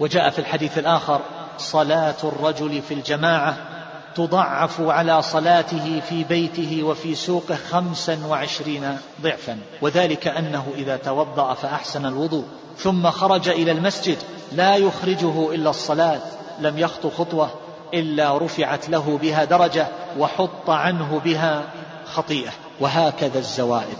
[0.00, 1.20] وجاء في الحديث الآخر
[1.58, 3.67] صلاة الرجل في الجماعة
[4.14, 9.58] تضعف على صلاته في بيته وفي سوقه خمسا وعشرين ضعفا.
[9.82, 12.44] وذلك أنه إذا توضأ فأحسن الوضوء.
[12.78, 14.18] ثم خرج إلى المسجد
[14.52, 16.20] لا يخرجه إلا الصلاة.
[16.60, 17.50] لم يخط خطوة
[17.94, 19.86] إلا رفعت له بها درجة
[20.18, 21.62] وحط عنه بها
[22.04, 22.50] خطيئة.
[22.80, 23.98] وهكذا الزوائد.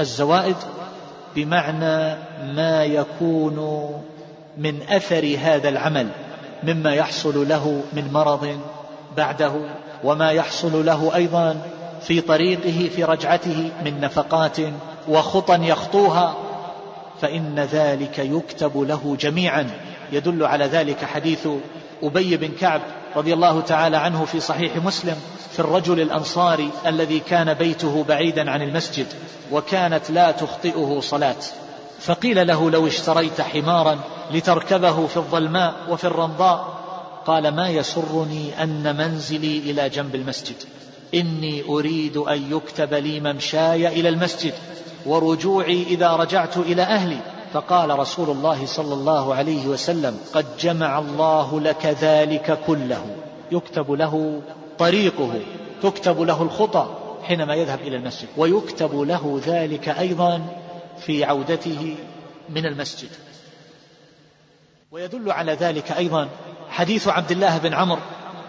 [0.00, 0.56] الزوائد
[1.36, 2.18] بمعنى
[2.54, 3.88] ما يكون
[4.58, 6.08] من أثر هذا العمل
[6.62, 8.58] مما يحصل له من مرض
[9.18, 9.52] بعده
[10.04, 11.60] وما يحصل له أيضا
[12.02, 14.56] في طريقه في رجعته من نفقات
[15.08, 16.34] وخطى يخطوها
[17.20, 19.70] فإن ذلك يكتب له جميعا.
[20.12, 21.48] يدل على ذلك حديث
[22.02, 22.80] أبي بن كعب
[23.16, 25.16] رضي الله تعالى عنه في صحيح مسلم
[25.52, 29.06] في الرجل الأنصاري الذي كان بيته بعيدا عن المسجد
[29.52, 31.36] وكانت لا تخطئه صلاة.
[32.00, 33.98] فقيل له لو اشتريت حمارا
[34.30, 36.77] لتركبه في الظلماء وفي الرمضاء
[37.28, 40.56] قال ما يسرني أن منزلي إلى جنب المسجد.
[41.14, 44.54] إني أريد أن يكتب لي ممشاي إلى المسجد
[45.06, 47.18] ورجوعي إذا رجعت إلى أهلي.
[47.52, 53.16] فقال رسول الله صلى الله عليه وسلم قد جمع الله لك ذلك كله.
[53.52, 54.42] يكتب له
[54.78, 55.40] طريقه
[55.82, 56.86] تكتب له الخطى
[57.22, 58.28] حينما يذهب إلى المسجد.
[58.36, 60.46] ويكتب له ذلك أيضا
[60.98, 61.96] في عودته
[62.48, 63.10] من المسجد.
[64.92, 66.28] ويدل على ذلك أيضا
[66.78, 68.00] حديث عبد الله بن عمرو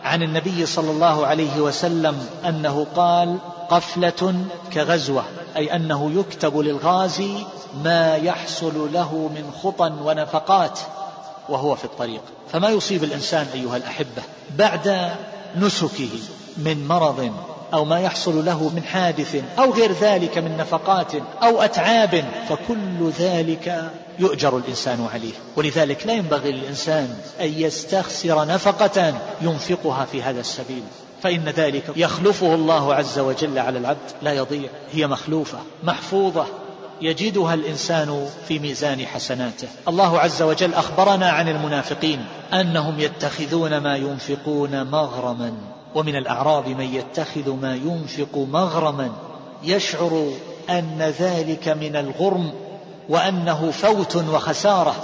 [0.03, 3.37] عن النبي صلى الله عليه وسلم أنه قال
[3.69, 5.23] قفلة كغزوة
[5.57, 7.33] أي أنه يكتب للغازي
[7.83, 10.79] ما يحصل له من خطى ونفقات
[11.49, 12.21] وهو في الطريق.
[12.51, 14.21] فما يصيب الإنسان أيها الأحبة
[14.57, 15.11] بعد
[15.55, 16.09] نسكه
[16.57, 17.31] من مرض
[17.73, 21.11] أو ما يحصل له من حادث أو غير ذلك من نفقات
[21.43, 25.33] أو أتعاب فكل ذلك يؤجر الإنسان عليه.
[25.55, 30.83] ولذلك لا ينبغي للإنسان أن يستخسر نفقة ينفقها في هذا السبيل.
[31.23, 34.69] فإن ذلك يخلفه الله عز وجل على العبد لا يضيع.
[34.91, 36.45] هي مخلوفة محفوظة
[37.01, 39.67] يجدها الإنسان في ميزان حسناته.
[39.87, 45.53] الله عز وجل أخبرنا عن المنافقين أنهم يتخذون ما ينفقون مغرما.
[45.95, 49.11] ومن الأعراب من يتخذ ما ينفق مغرما
[49.63, 50.31] يشعر
[50.69, 52.51] أن ذلك من الغرم
[53.09, 54.95] وأنه فوت وخسارة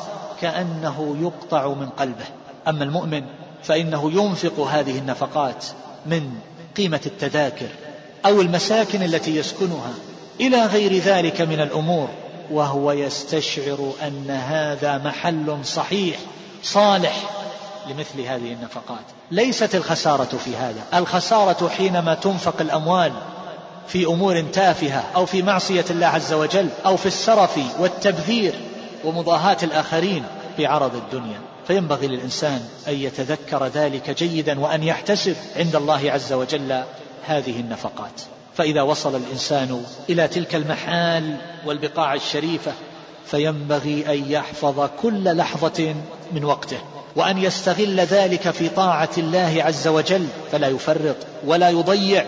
[0.42, 2.26] كأنه يقطع من قلبه.
[2.68, 3.24] أما المؤمن
[3.64, 5.66] فإنه ينفق هذه النفقات
[6.06, 6.32] من
[6.78, 7.68] قيمة التذاكر
[8.26, 9.94] أو المساكن التي يسكنها
[10.40, 12.08] إلى غير ذلك من الأمور
[12.52, 16.18] وهو يستشعر أن هذا محل صحيح
[16.64, 17.24] صالح
[17.90, 19.06] لمثل هذه النفقات.
[19.32, 23.12] ليست الخسارة في هذا الخسارة حينما تنفق الأموال
[23.88, 28.54] في أمور تافهة أو في معصية الله عز وجل أو في السرف والتبذير
[29.04, 30.24] ومضاهاة الآخرين
[30.60, 31.40] بعرض الدنيا.
[31.68, 36.84] فينبغي للإنسان أن يتذكر ذلك جيدا وأن يحتسب عند الله عز وجل
[37.26, 38.22] هذه النفقات.
[38.58, 42.72] فإذا وصل الإنسان إلى تلك المحال والبقاع الشريفة
[43.26, 45.96] فينبغي أن يحفظ كل لحظة
[46.32, 46.78] من وقته
[47.16, 50.28] وأن يستغل ذلك في طاعة الله عز وجل.
[50.52, 52.26] فلا يفرط ولا يضيع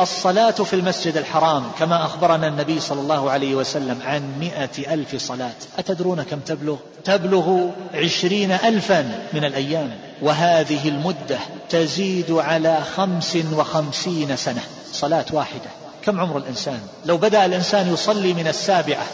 [0.00, 5.54] الصلاة في المسجد الحرام كما أخبرنا النبي صلى الله عليه وسلم عن مئة ألف صلاة.
[5.78, 9.90] أتدرون كم تبلغ؟ تبلغ عشرين ألفا من الأيام.
[10.22, 11.38] وهذه المدة
[11.70, 14.62] تزيد على خمس وخمسين سنة.
[14.92, 15.70] صلاة واحدة.
[16.02, 19.06] كم عمر الإنسان؟ لو بدأ الإنسان يصلي من السابعة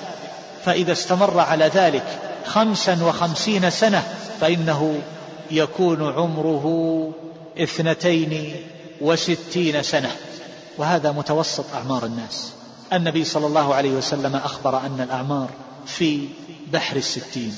[0.64, 2.05] فإذا استمر على ذلك
[2.47, 4.03] خمسا وخمسين سنة
[4.40, 4.99] فإنه
[5.51, 7.09] يكون عمره
[7.59, 8.57] اثنتين
[9.01, 10.11] وستين سنة.
[10.79, 12.53] وهذا متوسط أعمار الناس.
[12.93, 15.49] النبي صلى الله عليه وسلم أخبر أن الأعمار
[15.87, 16.29] في
[16.73, 17.57] بحر الستين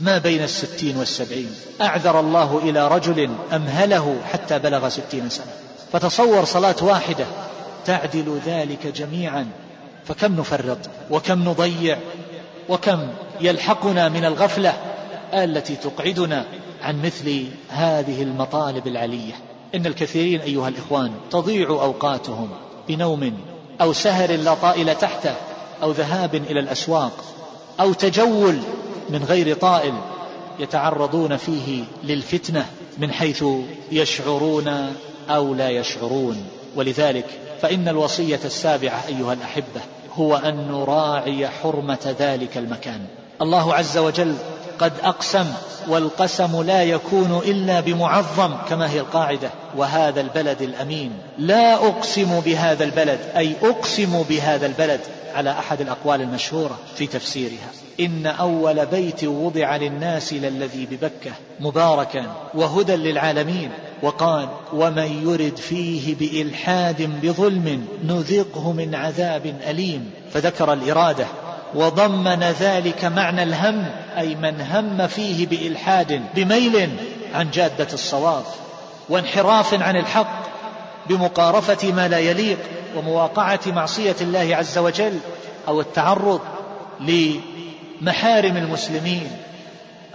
[0.00, 1.50] ما بين الستين والسبعين.
[1.80, 5.52] أعذر الله إلى رجل أمهله حتى بلغ ستين سنة.
[5.92, 7.26] فتصور صلاة واحدة
[7.86, 9.46] تعدل ذلك جميعا.
[10.08, 10.78] فكم نفرط
[11.10, 11.98] وكم نضيع
[12.68, 13.08] وكم
[13.40, 14.74] يلحقنا من الغفلة
[15.34, 16.44] التي تقعدنا
[16.82, 19.34] عن مثل هذه المطالب العلية.
[19.74, 22.48] إن الكثيرين أيها الإخوان تضيع أوقاتهم
[22.88, 23.32] بنوم
[23.80, 25.34] أو سهر لا طائل تحته
[25.82, 27.24] أو ذهاب إلى الأسواق
[27.80, 28.58] أو تجول
[29.10, 29.94] من غير طائل
[30.58, 32.66] يتعرضون فيه للفتنة
[32.98, 33.44] من حيث
[33.92, 34.94] يشعرون
[35.30, 36.46] أو لا يشعرون.
[36.76, 37.26] ولذلك
[37.62, 39.80] فإن الوصية السابعة أيها الأحبة
[40.14, 43.00] هو أن نراعي حرمة ذلك المكان.
[43.42, 44.34] الله عز وجل
[44.78, 45.46] قد أقسم
[45.88, 49.50] والقسم لا يكون إلا بمعظم كما هي القاعدة.
[49.76, 51.12] وهذا البلد الأمين.
[51.38, 55.00] لا أقسم بهذا البلد أي أقسم بهذا البلد
[55.34, 57.70] على أحد الأقوال المشهورة في تفسيرها.
[58.00, 63.70] إن أول بيت وضع للناس للذي ببكة مباركا وهدى للعالمين.
[64.02, 70.10] وقال ومن يرد فيه بإلحاد بظلم نذقه من عذاب أليم.
[70.32, 71.26] فذكر الإرادة.
[71.74, 73.86] وضمن ذلك معنى الهم
[74.18, 76.90] أي من هم فيه بإلحاد بميل
[77.34, 78.44] عن جادة الصواب
[79.08, 80.46] وانحراف عن الحق
[81.06, 82.58] بمقارفة ما لا يليق
[82.96, 85.18] ومواقعة معصية الله عز وجل
[85.68, 86.40] أو التعرض
[87.00, 89.30] لمحارم المسلمين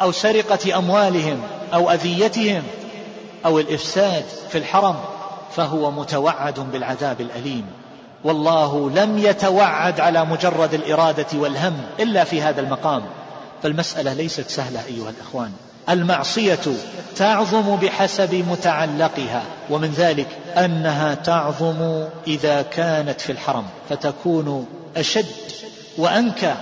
[0.01, 1.41] أو سرقة أموالهم
[1.73, 2.63] أو أذيتهم
[3.45, 4.95] أو الإفساد في الحرم
[5.55, 7.65] فهو متوعد بالعذاب الأليم.
[8.23, 13.03] والله لم يتوعد على مجرد الإرادة والهم إلا في هذا المقام.
[13.63, 15.51] فالمسألة ليست سهلة أيها الإخوان.
[15.89, 16.59] المعصية
[17.15, 25.25] تعظم بحسب متعلقها ومن ذلك أنها تعظم إذا كانت في الحرم فتكون أشد
[25.97, 26.55] وأنكى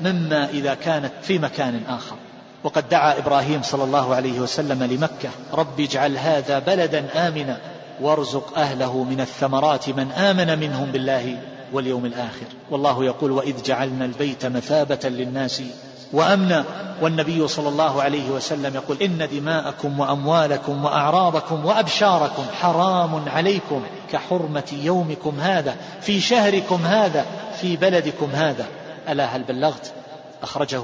[0.00, 2.16] مما إذا كانت في مكان آخر.
[2.64, 7.58] وقد دعا إبراهيم صلى الله عليه وسلم لمكة رب اجعل هذا بلدا آمنا
[8.00, 11.38] وارزق أهله من الثمرات من آمن منهم بالله
[11.72, 12.46] واليوم الآخر.
[12.70, 15.62] والله يقول وإذ جعلنا البيت مثابة للناس
[16.12, 16.64] وأمنا
[17.02, 25.40] والنبي صلى الله عليه وسلم يقول إن دماءكم وأموالكم وأعراضكم وأبشاركم حرام عليكم كحرمة يومكم
[25.40, 27.26] هذا في شهركم هذا
[27.60, 28.66] في بلدكم هذا.
[29.08, 29.92] ألا هل بلغت؟
[30.42, 30.82] أخرجه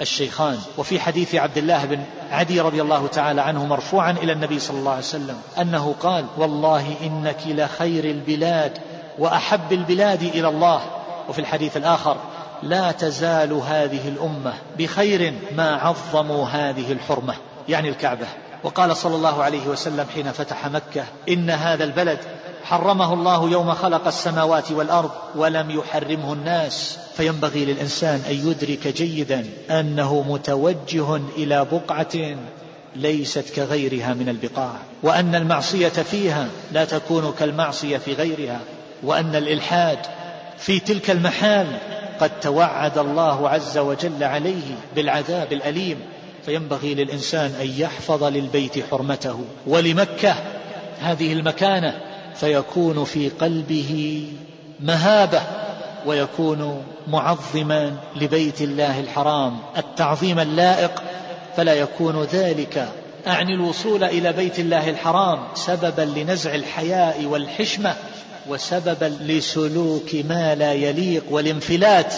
[0.00, 0.58] الشيخان.
[0.78, 1.98] وفي حديث عبد الله بن
[2.30, 6.94] عدي رضي الله تعالى عنه مرفوعا إلى النبي صلى الله عليه وسلم أنه قال والله
[7.02, 8.78] إنك لخير البلاد.
[9.18, 10.80] وأحب البلاد إلى الله.
[11.28, 12.16] وفي الحديث الآخر
[12.62, 17.34] لا تزال هذه الأمة بخير ما عظموا هذه الحرمة.
[17.68, 18.26] يعني الكعبة.
[18.64, 22.18] وقال صلى الله عليه وسلم حين فتح مكة إن هذا البلد
[22.64, 26.98] حرمه الله يوم خلق السماوات والأرض ولم يحرمه الناس.
[27.16, 32.36] فينبغي للإنسان أن يدرك جيدا أنه متوجه إلى بقعة
[32.96, 34.72] ليست كغيرها من البقاع.
[35.02, 38.60] وأن المعصية فيها لا تكون كالمعصية في غيرها.
[39.04, 39.98] وأن الإلحاد
[40.58, 41.66] في تلك المحال
[42.20, 45.98] قد توعد الله عز وجل عليه بالعذاب الأليم
[46.46, 49.44] فينبغي للإنسان أن يحفظ للبيت حرمته.
[49.66, 50.34] ولمكة
[51.00, 52.00] هذه المكانة
[52.34, 54.24] فيكون في قلبه
[54.80, 55.42] مهابة
[56.06, 59.58] ويكون معظما لبيت الله الحرام.
[59.76, 61.02] التعظيم اللائق
[61.56, 62.88] فلا يكون ذلك
[63.26, 67.94] أعني الوصول إلى بيت الله الحرام سببا لنزع الحياء والحشمة
[68.48, 72.14] وسببا لسلوك ما لا يليق والانفلات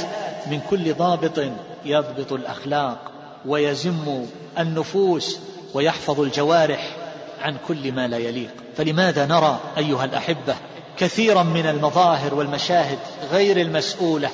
[0.51, 1.41] من كل ضابط
[1.85, 2.99] يضبط الأخلاق
[3.47, 4.27] ويزم
[4.59, 5.39] النفوس
[5.75, 6.97] ويحفظ الجوارح
[7.41, 8.51] عن كل ما لا يليق.
[8.77, 10.55] فلماذا نرى أيها الأحبة
[10.99, 12.99] كثيرا من المظاهر والمشاهد
[13.33, 14.31] غير المسؤولة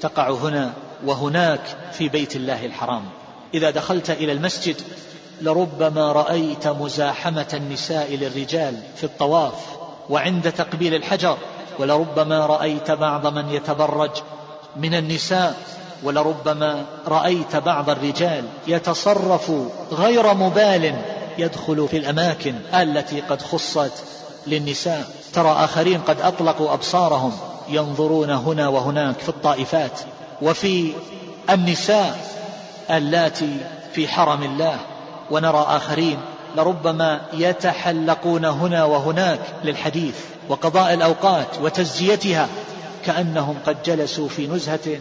[0.00, 0.72] تقع هنا
[1.04, 1.60] وهناك
[1.92, 3.04] في بيت الله الحرام؟
[3.54, 4.76] إذا دخلت إلى المسجد
[5.42, 11.36] لربما رأيت مزاحمة النساء للرجال في الطواف وعند تقبيل الحجر
[11.78, 14.10] ولربما رأيت بعض من يتبرج
[14.76, 15.54] من النساء
[16.02, 19.52] ولربما رأيت بعض الرجال يتصرف
[19.92, 20.94] غير مبال
[21.38, 23.92] يدخل في الأماكن التي قد خصت
[24.46, 25.08] للنساء.
[25.32, 27.32] ترى آخرين قد أطلقوا أبصارهم
[27.68, 30.00] ينظرون هنا وهناك في الطائفات
[30.42, 30.92] وفي
[31.50, 32.18] النساء
[32.90, 33.56] اللاتي
[33.92, 34.78] في حرم الله.
[35.30, 36.18] ونرى آخرين
[36.56, 42.48] لربما يتحلقون هنا وهناك للحديث وقضاء الأوقات وتزجيتها
[43.06, 44.98] كأنهم قد جلسوا في نزهة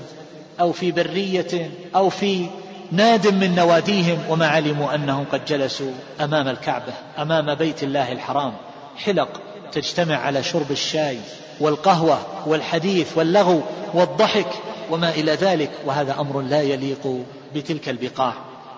[0.59, 2.45] أو في برية أو في
[2.91, 5.91] ناد من نواديهم وما علموا أنهم قد جلسوا
[6.21, 8.53] أمام الكعبة أمام بيت الله الحرام.
[8.97, 9.41] حلق
[9.71, 11.17] تجتمع على شرب الشاي
[11.59, 13.61] والقهوة والحديث واللغو
[13.93, 14.47] والضحك
[14.91, 17.23] وما إلى ذلك وهذا أمر لا يليق
[17.55, 18.33] بتلك البقاع.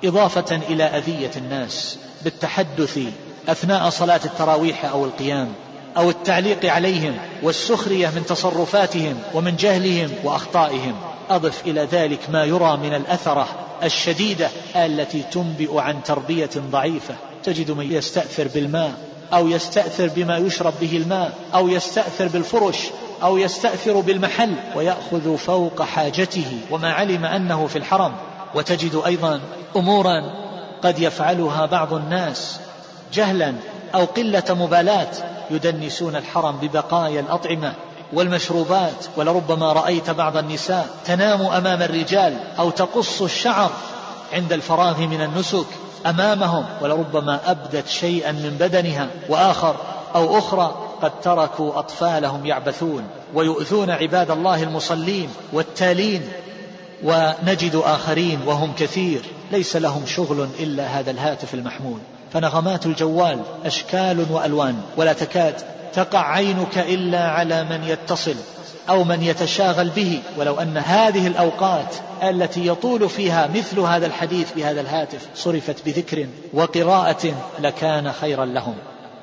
[0.08, 3.00] إضافة إلى أذية الناس بالتحدث
[3.48, 5.54] أثناء صلاة التراويح أو القيام
[5.98, 10.96] أو التعليق عليهم والسخرية من تصرفاتهم ومن جهلهم وأخطائهم.
[11.30, 13.48] أضف إلى ذلك ما يرى من الأثرة
[13.84, 17.16] الشديدة التي تنبئ عن تربية ضعيفة.
[17.44, 18.94] تجد من يستأثر بالماء
[19.34, 22.78] أو يستأثر بما يشرب به الماء أو يستأثر بالفرش
[23.24, 26.58] أو يستأثر بالمحل ويأخذ فوق حاجته.
[26.72, 28.12] وما علم أنه في الحرم.
[28.56, 29.42] وتجد أيضا
[29.76, 30.24] أمورا
[30.84, 32.60] قد يفعلها بعض الناس
[33.14, 33.54] جهلا
[33.96, 35.12] أو قلة مبالاة
[35.52, 37.74] يدنسون الحرم ببقايا الأطعمة
[38.14, 43.72] والمشروبات ولربما رأيت بعض النساء تنام أمام الرجال أو تقص الشعر
[44.34, 45.66] عند الفراغ من النسك
[46.06, 49.76] أمامهم ولربما أبدت شيئا من بدنها وآخر
[50.16, 56.30] أو أخرى قد تركوا أطفالهم يعبثون ويؤذون عباد الله المصلين والتالين
[57.04, 59.22] ونجد آخرين وهم كثير
[59.52, 62.00] ليس لهم شغل إلا هذا الهاتف المحمول.
[62.34, 65.56] فنغمات الجوال أشكال وألوان ولا تكاد
[65.94, 68.36] تقع عينك إلا على من يتصل
[68.90, 70.22] أو من يتشاغل به.
[70.38, 77.34] ولو أن هذه الأوقات التي يطول فيها مثل هذا الحديث بهذا الهاتف صرفت بذكر وقراءة
[77.60, 78.76] لكان خيرا لهم.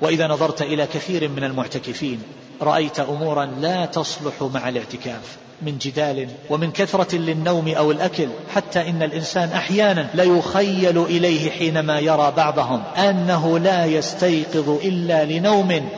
[0.03, 2.23] وإذا نظرت إلى كثير من المعتكفين
[2.63, 5.37] رأيت أمورا لا تصلح مع الاعتكاف.
[5.67, 12.33] من جدال ومن كثرة للنوم أو الأكل حتى إن الإنسان أحيانا ليخيل إليه حينما يرى
[12.37, 15.89] بعضهم أنه لا يستيقظ إلا لنوم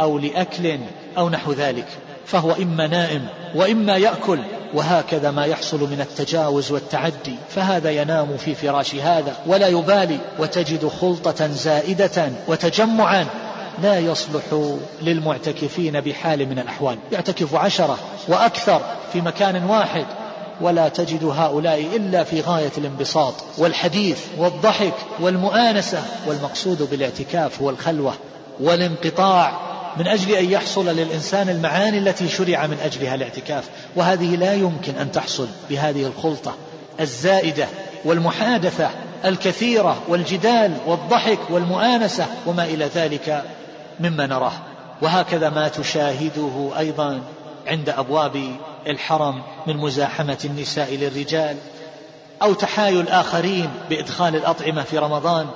[0.00, 0.78] أو لأكل
[1.18, 1.86] أو نحو ذلك.
[2.26, 4.38] فهو إما نائم وإما يأكل
[4.74, 7.36] وهكذا ما يحصل من التجاوز والتعدي.
[7.48, 13.26] فهذا ينام في فراش هذا ولا يبالي وتجد خلطة زائدة وتجمعا
[13.82, 14.42] لا يصلح
[15.02, 16.98] للمعتكفين بحال من الأحوال.
[17.12, 17.98] يعتكف عشرة
[18.28, 18.80] وأكثر
[19.12, 20.06] في مكان واحد
[20.60, 26.02] ولا تجد هؤلاء إلا في غاية الانبساط والحديث والضحك والمؤانسة.
[26.26, 28.14] والمقصود بالاعتكاف هو الخلوة
[28.60, 29.52] والانقطاع
[29.96, 33.64] من أجل أن يحصل للإنسان المعاني التي شرع من أجلها الاعتكاف.
[33.96, 36.54] وهذه لا يمكن أن تحصل بهذه الخلطة
[37.00, 37.66] الزائدة
[38.04, 38.90] والمحادثة
[39.24, 43.44] الكثيرة والجدال والضحك والمؤانسة وما إلى ذلك
[44.00, 44.52] مما نراه.
[45.02, 47.20] وهكذا ما تشاهده أيضا
[47.66, 51.56] عند أبواب الحرم من مزاحمة النساء للرجال
[52.42, 55.46] أو تحايل آخرين بإدخال الأطعمة في رمضان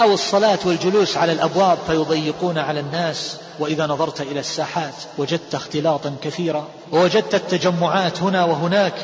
[0.00, 6.66] أو الصلاة والجلوس على الأبواب فيضيقون على الناس وإذا نظرت إلى الساحات وجدت اختلاطا كثيرا.
[6.92, 8.94] ووجدت التجمعات هنا وهناك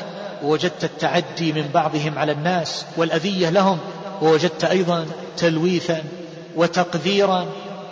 [0.43, 3.79] ووجدت التعدي من بعضهم على الناس والأذية لهم
[4.21, 5.05] ووجدت أيضا
[5.37, 6.03] تلويثا
[6.55, 7.45] وتقديرا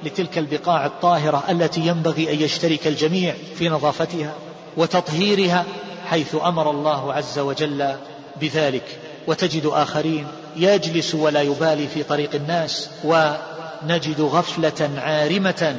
[0.06, 4.34] لتلك البقاع الطاهرة التي ينبغي أن يشترك الجميع في نظافتها
[4.78, 5.66] وتطهيرها
[6.10, 7.96] حيث أمر الله عز وجل
[8.42, 9.00] بذلك.
[9.28, 15.76] وتجد آخرين يجلس ولا يبالي في طريق الناس ونجد غفلة عارمة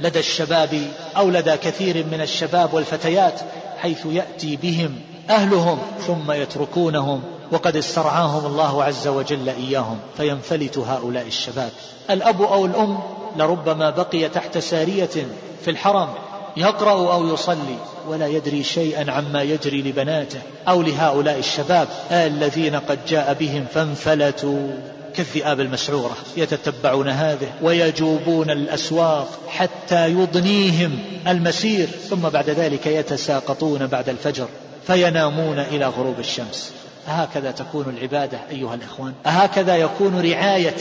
[0.00, 0.82] لدى الشباب
[1.16, 3.40] أو لدى كثير من الشباب والفتيات
[3.78, 5.00] حيث يأتي بهم
[5.30, 9.98] أهلهم ثم يتركونهم وقد استرعاهم الله عز وجل إياهم.
[10.16, 11.70] فينفلت هؤلاء الشباب.
[12.10, 12.98] الأب أو الأم
[13.36, 15.26] لربما بقي تحت سارية
[15.64, 16.08] في الحرم
[16.56, 17.76] يقرأ أو يصلي
[18.08, 24.70] ولا يدري شيئا عما يجري لبناته أو لهؤلاء الشباب الذين قد جاء بهم فانفلتوا.
[25.16, 34.48] كالذئاب المسعورة يتتبعون هذه ويجوبون الأسواق حتى يضنيهم المسير ثم بعد ذلك يتساقطون بعد الفجر
[34.86, 36.72] فينامون إلى غروب الشمس.
[37.08, 40.76] أهكذا تكون العبادة أيها الإخوان أهكذا يكون رعاية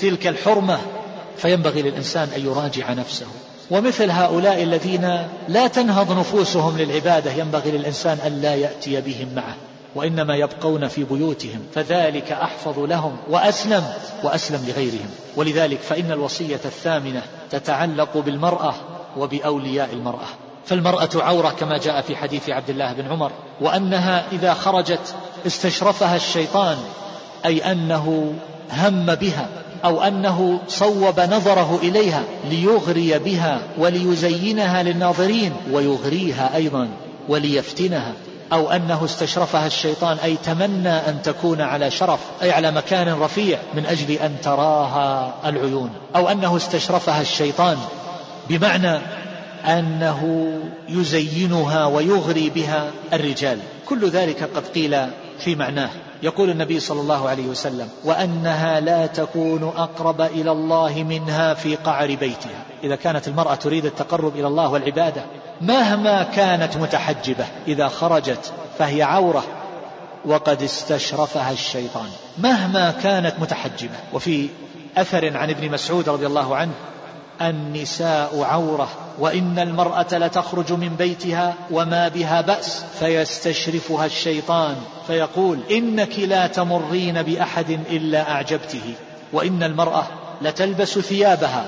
[0.00, 0.78] تلك الحرمة
[1.36, 3.26] فينبغي للإنسان أن يراجع نفسه.
[3.70, 9.54] ومثل هؤلاء الذين لا تنهض نفوسهم للعبادة ينبغي للإنسان أن لا يأتي بهم معه
[9.94, 13.84] وإنما يبقون في بيوتهم فذلك أحفظ لهم وأسلم
[14.22, 15.10] وأسلم لغيرهم.
[15.36, 18.74] ولذلك فإن الوصية الثامنة تتعلق بالمرأة
[19.16, 20.26] وبأولياء المرأة.
[20.66, 25.14] فالمرأة عورة كما جاء في حديث عبد الله بن عمر وأنها إذا خرجت
[25.46, 26.76] استشرفها الشيطان
[27.44, 28.34] أي أنه
[28.70, 29.48] هم بها.
[29.84, 36.88] أو أنه صوب نظره إليها ليغري بها وليزينها للناظرين ويغريها أيضا
[37.28, 38.12] وليفتنها.
[38.52, 43.86] أو أنه استشرفها الشيطان أي تمنى أن تكون على شرف أي على مكان رفيع من
[43.86, 45.90] أجل أن تراها العيون.
[46.16, 47.78] أو أنه استشرفها الشيطان
[48.48, 48.98] بمعنى
[49.66, 50.52] أنه
[50.88, 53.58] يزينها ويغري بها الرجال.
[53.88, 55.06] كل ذلك قد قيل
[55.44, 55.90] في معناه.
[56.22, 62.06] يقول النبي صلى الله عليه وسلم وأنها لا تكون أقرب إلى الله منها في قعر
[62.06, 62.64] بيتها.
[62.84, 65.22] إذا كانت المرأة تريد التقرب إلى الله والعبادة
[65.60, 69.44] مهما كانت متحجبة إذا خرجت فهي عورة
[70.24, 72.08] وقد استشرفها الشيطان.
[72.38, 73.96] مهما كانت متحجبة.
[74.12, 74.48] وفي
[74.96, 76.72] أثر عن ابن مسعود رضي الله عنه
[77.40, 84.76] النساء عورة وإن المرأة لتخرج من بيتها وما بها بأس فيستشرفها الشيطان
[85.06, 88.94] فيقول إنك لا تمرين بأحد إلا أعجبته
[89.32, 90.04] وإن المرأة
[90.42, 91.66] لتلبس ثيابها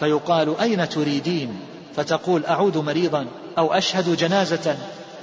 [0.00, 1.60] فيقال أين تريدين؟
[1.96, 3.26] فتقول أعود مريضا
[3.58, 4.76] أو أشهد جنازة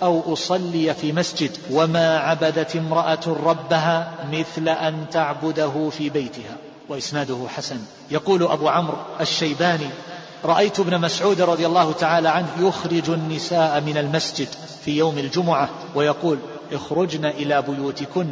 [0.04, 6.58] أو أصلي في مسجد وما عبدت امرأة ربها مثل أن تعبده في بيتها.
[6.90, 7.80] وإسناده حسن.
[8.12, 9.90] يقول أبو عمرو الشيباني
[10.46, 14.48] رأيت ابن مسعود رضي الله تعالى عنه يخرج النساء من المسجد
[14.86, 16.38] في يوم الجمعة ويقول
[16.74, 18.28] اخرجن إلى بيوتكن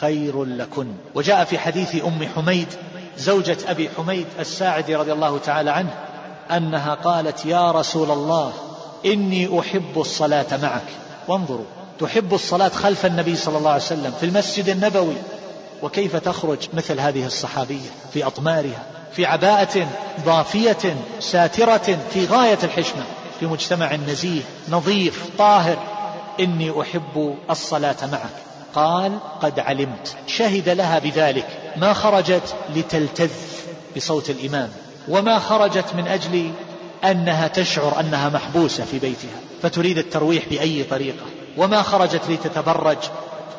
[0.00, 0.86] خير لكن.
[1.14, 2.68] وجاء في حديث أم حميد
[3.18, 5.94] زوجة أبي حميد الساعدي رضي الله تعالى عنه
[6.50, 8.52] أنها قالت يا رسول الله
[9.06, 10.86] إني أحب الصلاة معك.
[11.28, 11.64] وانظروا
[12.00, 15.16] تحب الصلاة خلف النبي صلى الله عليه وسلم في المسجد النبوي
[15.84, 18.82] وكيف تخرج مثل هذه الصحابية في أطمارها
[19.12, 19.86] في عباءة
[20.26, 23.02] ضافية ساترة في غاية الحشمة
[23.40, 25.76] في مجتمع نزيه نظيف طاهر.
[26.40, 28.34] إني أحب الصلاة معك.
[28.74, 30.16] قال قد علمت.
[30.26, 31.46] شهد لها بذلك.
[31.76, 33.30] ما خرجت لتلتذ
[33.96, 34.70] بصوت الإمام
[35.08, 36.50] وما خرجت من أجل
[37.04, 41.24] أنها تشعر أنها محبوسة في بيتها فتريد الترويح بأي طريقة
[41.56, 42.98] وما خرجت لتتبرج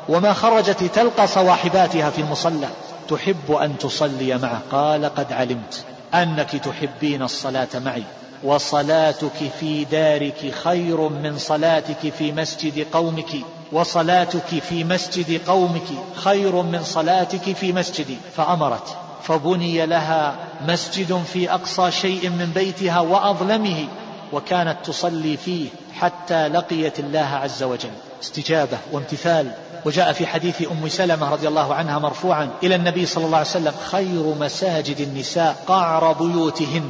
[0.09, 2.67] وما خرجت تلقى صواحباتها في المصلى.
[3.09, 4.61] تحب أن تصلي معه.
[4.71, 5.83] قال قد علمت
[6.13, 8.03] أنك تحبين الصلاة معي.
[8.43, 13.31] وصلاتك في دارك خير من صلاتك في مسجد قومك.
[13.71, 18.97] وصلاتك في مسجد قومك خير من صلاتك في مسجدي فأمرت.
[19.23, 20.35] فبني لها
[20.67, 23.87] مسجد في أقصى شيء من بيتها وأظلمه.
[24.33, 25.69] وكانت تصلي فيه
[25.99, 27.91] حتى لقيت الله عز وجل.
[28.23, 29.51] استجابة وامتثال.
[29.85, 33.73] وجاء في حديث أم سلمة رضي الله عنها مرفوعا إلى النبي صلى الله عليه وسلم
[33.91, 36.89] خير مساجد النساء قعر بيوتهن.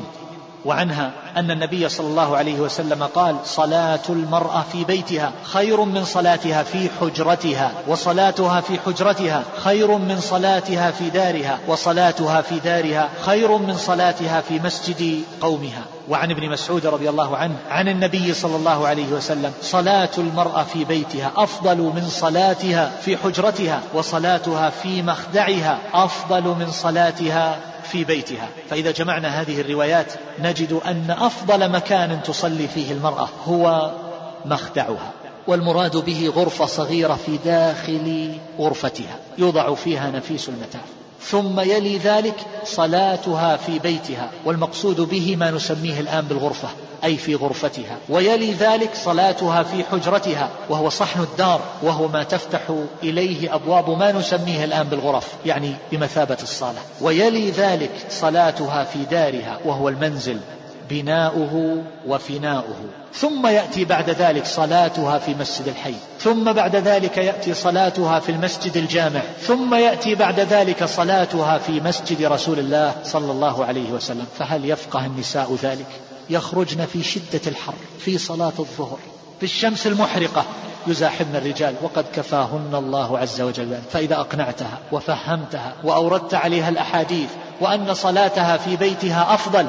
[0.65, 6.63] وعنها أن النبي صلى الله عليه وسلم قال صلاة المرأة في بيتها خير من صلاتها
[6.63, 13.77] في حجرتها وصلاتها في حجرتها خير من صلاتها في دارها وصلاتها في دارها خير من
[13.77, 15.94] صلاتها في مسجد قومها.
[16.09, 20.85] وعن ابن مسعود رضي الله عنه عن النبي صلى الله عليه وسلم صلاة المرأة في
[20.85, 28.47] بيتها أفضل من صلاتها في حجرتها وصلاتها في مخدعها أفضل من صلاتها في بيتها.
[28.69, 33.91] فإذا جمعنا هذه الروايات نجد أن أفضل مكان تصلي فيه المرأة هو
[34.45, 35.11] مخدعها
[35.47, 40.81] والمراد به غرفة صغيرة في داخل غرفتها يوضع فيها نفيس المتاع.
[41.22, 42.36] ثم يلي ذلك
[42.66, 46.68] صلاتها في بيتها والمقصود به ما نسميه الآن بالغرفة
[47.03, 47.97] أي في غرفتها.
[48.09, 52.61] ويلي ذلك صلاتها في حجرتها وهو صحن الدار وهو ما تفتح
[53.03, 56.80] إليه أبواب ما نسميه الآن بالغرف يعني بمثابة الصالة.
[57.01, 60.39] ويلي ذلك صلاتها في دارها وهو المنزل
[60.89, 62.75] بناؤه وفناؤه.
[63.13, 65.93] ثم يأتي بعد ذلك صلاتها في مسجد الحي.
[66.19, 69.21] ثم بعد ذلك يأتي صلاتها في المسجد الجامع.
[69.41, 74.25] ثم يأتي بعد ذلك صلاتها في مسجد رسول الله صلى الله عليه وسلم.
[74.39, 75.88] فهل يفقه النساء ذلك؟
[76.29, 78.99] يخرجن في شدة الحر في صلاة الظهر
[79.39, 80.45] في الشمس المحرقة
[80.88, 81.75] يزاحمن الرجال.
[81.81, 83.77] وقد كفاهن الله عز وجل.
[83.91, 87.29] فإذا أقنعتها وفهمتها وأوردت عليها الأحاديث
[87.61, 89.67] وأن صلاتها في بيتها أفضل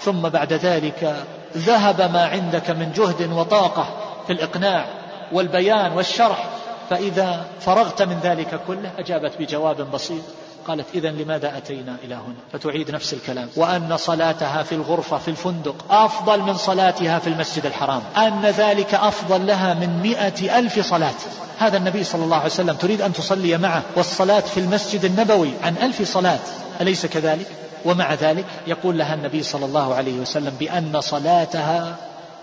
[0.00, 1.24] ثم بعد ذلك
[1.56, 3.86] ذهب ما عندك من جهد وطاقة
[4.26, 4.86] في الإقناع
[5.32, 6.48] والبيان والشرح
[6.90, 10.22] فإذا فرغت من ذلك كله أجابت بجواب بسيط
[10.66, 15.74] قالت إذا لماذا أتينا إلى هنا؟ فتعيد نفس الكلام وأن صلاتها في الغرفة في الفندق
[15.90, 21.14] أفضل من صلاتها في المسجد الحرام أن ذلك أفضل لها من مئة ألف صلاة.
[21.58, 25.76] هذا النبي صلى الله عليه وسلم تريد أن تصلي معه والصلاة في المسجد النبوي عن
[25.82, 26.40] ألف صلاة
[26.80, 27.46] أليس كذلك؟
[27.84, 31.96] ومع ذلك يقول لها النبي صلى الله عليه وسلم بأن صلاتها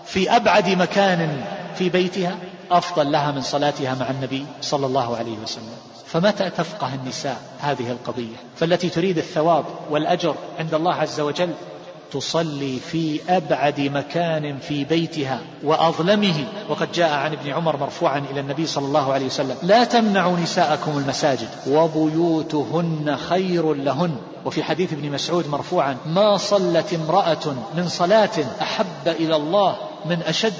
[0.06, 2.36] في أبعد مكان في بيتها
[2.70, 5.76] أفضل لها من صلاتها مع النبي صلى الله عليه وسلم.
[6.06, 11.50] فمتى تفقه النساء هذه القضية؟ فالتي تريد الثواب والأجر عند الله عز وجل
[12.12, 16.44] تصلي في أبعد مكان في بيتها وأظلمه.
[16.68, 20.98] وقد جاء عن ابن عمر مرفوعا إلى النبي صلى الله عليه وسلم لا تمنعوا نساءكم
[20.98, 24.16] المساجد وبيوتهن خير لهن.
[24.44, 28.30] وفي حديث ابن مسعود مرفوعا ما صلت امرأة من صلاة
[28.62, 30.52] أحب إلى الله من أشد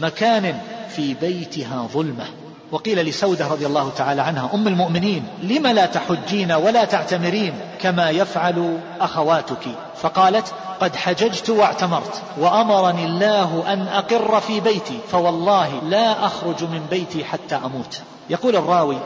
[0.00, 2.24] مكان في بيتها ظلمة.
[2.72, 8.78] وقيل لسودة رضي الله تعالى عنها أم المؤمنين لم لا تحجين ولا تعتمرين كما يفعل
[9.00, 16.86] أخواتك؟ فقالت قد حججت واعتمرت وأمرني الله أن أقر في بيتي فوالله لا أخرج من
[16.90, 18.00] بيتي حتى أموت.
[18.30, 18.98] يقول الراوي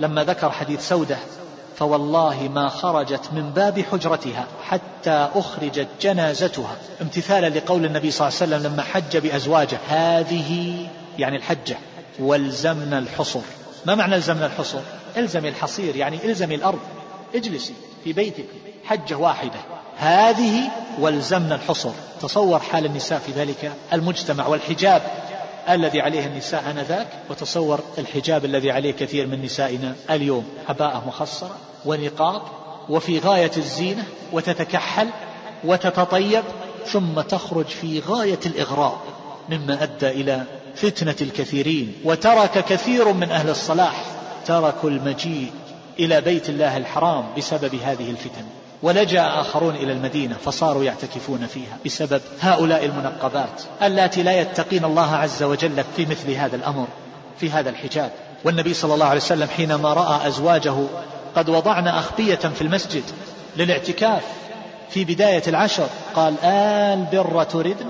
[0.00, 1.16] لما ذكر حديث سودة
[1.76, 6.76] فوالله ما خرجت من باب حجرتها حتى أخرجت جنازتها.
[7.02, 9.78] امتثالا لقول النبي صلى الله عليه وسلم لما حج بأزواجه.
[9.88, 10.76] هذه
[11.18, 11.76] يعني الحجة.
[12.18, 13.40] والزمن الحصر.
[13.86, 14.80] ما معنى الزمن الحصر؟
[15.16, 16.78] الزمي الحصير يعني الزمي الأرض.
[17.34, 18.46] اجلسي في بيتك
[18.84, 19.60] حجة واحدة.
[19.96, 21.90] هذه والزمن الحصر.
[22.22, 25.02] تصور حال النساء في ذلك المجتمع والحجاب
[25.68, 30.48] الذي عليه النساء آنذاك وتصور الحجاب الذي عليه كثير من نسائنا اليوم.
[30.68, 32.42] عباءة مخصرة ونقاب
[32.88, 35.08] وفي غاية الزينة وتتكحل
[35.64, 36.44] وتتطيب
[36.86, 39.00] ثم تخرج في غاية الإغراء
[39.48, 40.44] مما أدى إلى
[40.76, 44.04] فتنة الكثيرين وترك كثير من أهل الصلاح.
[44.46, 45.52] تركوا المجيء
[45.98, 48.44] إلى بيت الله الحرام بسبب هذه الفتن.
[48.82, 55.42] ولجأ آخرون إلى المدينة فصاروا يعتكفون فيها بسبب هؤلاء المنقبات اللاتي لا يتقين الله عز
[55.42, 56.86] وجل في مثل هذا الأمر
[57.40, 58.10] في هذا الحجاب.
[58.44, 60.74] والنبي صلى الله عليه وسلم حينما رأى أزواجه
[61.36, 63.02] قد وضعن أخبية في المسجد
[63.56, 64.22] للاعتكاف
[64.90, 67.86] في بداية العشر قال آل بر تردن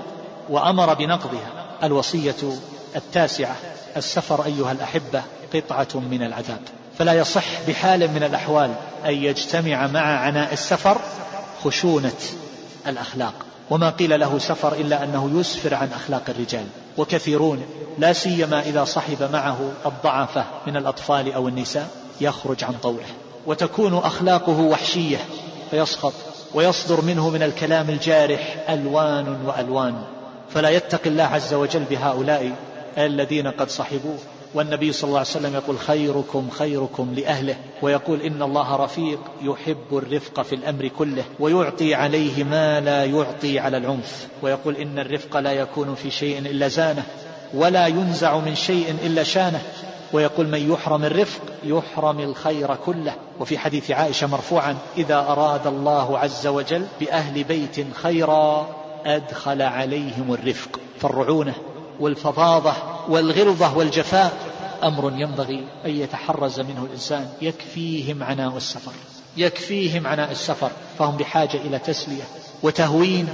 [0.49, 1.65] وأمر بنقضها.
[1.83, 2.35] الوصية
[2.95, 3.55] التاسعة
[3.97, 5.23] السفر أيها الأحبة
[5.53, 6.59] قطعة من العذاب.
[6.99, 8.73] فلا يصح بحال من الأحوال
[9.05, 10.97] أن يجتمع مع عناء السفر
[11.63, 12.19] خشونة
[12.87, 13.33] الأخلاق.
[13.69, 16.65] وما قيل له سفر إلا أنه يسفر عن أخلاق الرجال.
[16.97, 17.65] وكثيرون
[17.97, 21.87] لا سيما إذا صحب معه الضعفة من الأطفال أو النساء
[22.21, 23.07] يخرج عن طوعه
[23.45, 25.17] وتكون أخلاقه وحشية
[25.71, 26.13] فيسخط
[26.53, 29.95] ويصدر منه من الكلام الجارح ألوان وألوان.
[30.53, 32.51] فلا يتقي الله عز وجل بهؤلاء
[32.97, 34.17] الذين قد صحبوه.
[34.53, 40.41] والنبي صلى الله عليه وسلم يقول خيركم خيركم لأهله ويقول إن الله رفيق يحب الرفق
[40.41, 44.27] في الأمر كله ويعطي عليه ما لا يعطي على العنف.
[44.41, 47.03] ويقول إن الرفق لا يكون في شيء إلا زانه
[47.53, 49.61] ولا ينزع من شيء إلا شانه.
[50.13, 53.13] ويقول من يحرم الرفق يحرم الخير كله.
[53.39, 58.67] وفي حديث عائشة مرفوعا إذا أراد الله عز وجل بأهل بيت خيرا
[59.05, 61.53] أدخل عليهم الرفق فالرعونة
[61.99, 62.73] والفظاظة
[63.09, 64.37] والغلظة والجفاء
[64.83, 67.29] أمر ينبغي أن يتحرز منه الإنسان.
[67.41, 68.91] يكفيهم عناء السفر.
[69.37, 70.71] يكفيهم عناء السفر.
[70.99, 72.23] فهم بحاجة إلى تسلية
[72.63, 73.27] وتهوين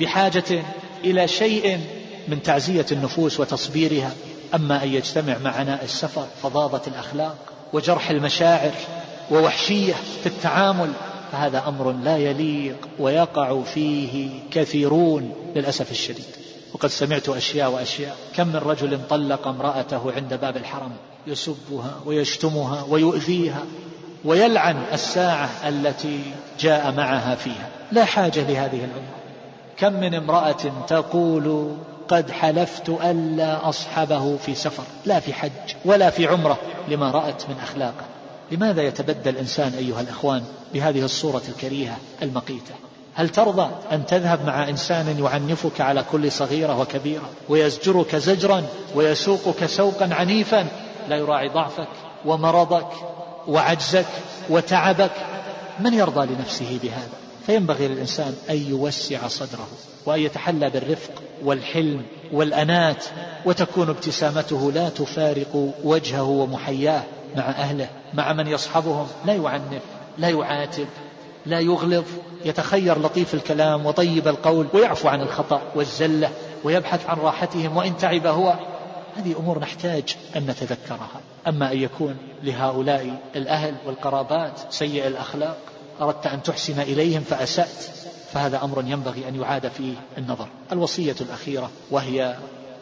[0.00, 0.62] بحاجة
[1.04, 1.80] إلى شيء
[2.28, 4.12] من تعزية النفوس وتصبيرها.
[4.54, 7.36] أما أن يجتمع مع عناء السفر فظاظة الأخلاق
[7.72, 8.72] وجرح المشاعر
[9.30, 10.92] ووحشية في التعامل
[11.32, 16.24] فهذا أمر لا يليق ويقع فيه كثيرون للأسف الشديد.
[16.74, 18.16] وقد سمعت أشياء وأشياء.
[18.34, 20.92] كم من رجل طلق امرأته عند باب الحرم
[21.26, 23.62] يسبها ويشتمها ويؤذيها
[24.24, 26.20] ويلعن الساعة التي
[26.60, 27.68] جاء معها فيها.
[27.92, 29.18] لا حاجة لهذه الأمة
[29.76, 31.76] كم من امرأة تقول
[32.08, 36.58] قد حلفت ألا أصحبه في سفر؟ لا في حج ولا في عمرة.
[36.88, 38.04] لما رأت من أخلاقه.
[38.52, 40.42] لماذا يتبدى الإنسان أيها الأخوان
[40.74, 42.74] بهذه الصورة الكريهة المقيتة؟
[43.18, 48.62] هل ترضى أن تذهب مع إنسان يعنفك على كل صغيرة وكبيرة ويزجرك زجرا
[48.94, 50.66] ويسوقك سوقا عنيفا؟
[51.08, 51.88] لا يراعي ضعفك
[52.24, 52.86] ومرضك
[53.46, 54.06] وعجزك
[54.50, 55.10] وتعبك.
[55.80, 57.08] من يرضى لنفسه بهذا؟
[57.46, 59.68] فينبغي للإنسان أن يوسع صدره
[60.06, 61.12] وأن يتحلى بالرفق
[61.44, 62.02] والحلم
[62.32, 63.04] والأنات
[63.44, 67.02] وتكون ابتسامته لا تفارق وجهه ومحياه
[67.36, 69.06] مع أهله مع من يصحبهم.
[69.24, 69.82] لا يعنف
[70.18, 70.86] لا يعاتب
[71.46, 72.04] لا يغلظ.
[72.44, 76.30] يتخير لطيف الكلام وطيب القول ويعفو عن الخطأ والزلة
[76.64, 78.54] ويبحث عن راحتهم وإن تعب هو.
[79.16, 81.20] هذه أمور نحتاج أن نتذكرها.
[81.48, 85.56] أما أن يكون لهؤلاء الأهل والقرابات سيء الأخلاق
[86.00, 87.90] أردت أن تحسن إليهم فأسأت
[88.32, 90.48] فهذا أمر ينبغي أن يعاد فيه النظر.
[90.72, 92.36] الوصية الأخيرة وهي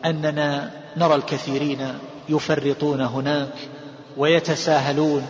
[0.04, 1.98] أننا نرى الكثيرين
[2.28, 3.54] يفرطون هناك
[4.16, 5.26] ويتساهلون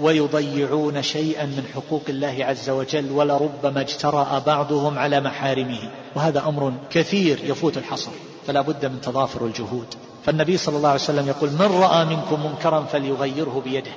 [0.00, 5.78] ويضيعون شيئا من حقوق الله عز وجل ولربما اجترأ بعضهم على محارمه.
[6.14, 8.10] وهذا أمر كثير يفوت الحصر.
[8.46, 9.94] فلا بد من تضافر الجهود.
[10.26, 13.92] فالنبي صلى الله عليه وسلم يقول من رأى منكم منكرا فليغيره بيده.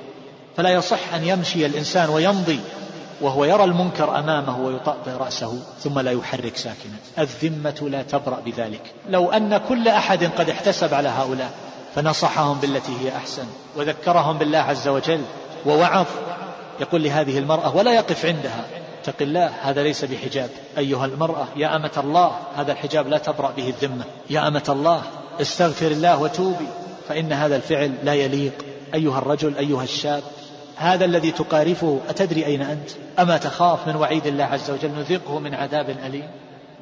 [0.56, 2.60] فلا يصح أن يمشي الإنسان ويمضي
[3.20, 6.96] وهو يرى المنكر أمامه ويطأطئ رأسه ثم لا يحرك ساكنا.
[7.18, 8.82] الذمة لا تبرأ بذلك.
[9.08, 11.52] لو أن كل أحد قد احتسب على هؤلاء
[11.94, 13.44] فنصحهم بالتي هي أحسن
[13.76, 15.20] وذكرهم بالله عز وجل
[15.66, 16.06] ووعظ
[16.80, 18.64] يقول لهذه المرأة ولا يقف عندها.
[19.02, 20.50] اتق الله هذا ليس بحجاب.
[20.78, 24.04] أيها المرأة يا أمة الله هذا الحجاب لا تبرأ به الذمة.
[24.30, 25.02] يا أمة الله
[25.40, 26.66] استغفر الله وتوبي
[27.08, 28.52] فإن هذا الفعل لا يليق.
[28.94, 30.22] أيها الرجل أيها الشاب
[30.76, 35.54] هذا الذي تقارفه أتدري أين أنت؟ أما تخاف من وعيد الله عز وجل نذقه من
[35.54, 36.28] عذاب أليم.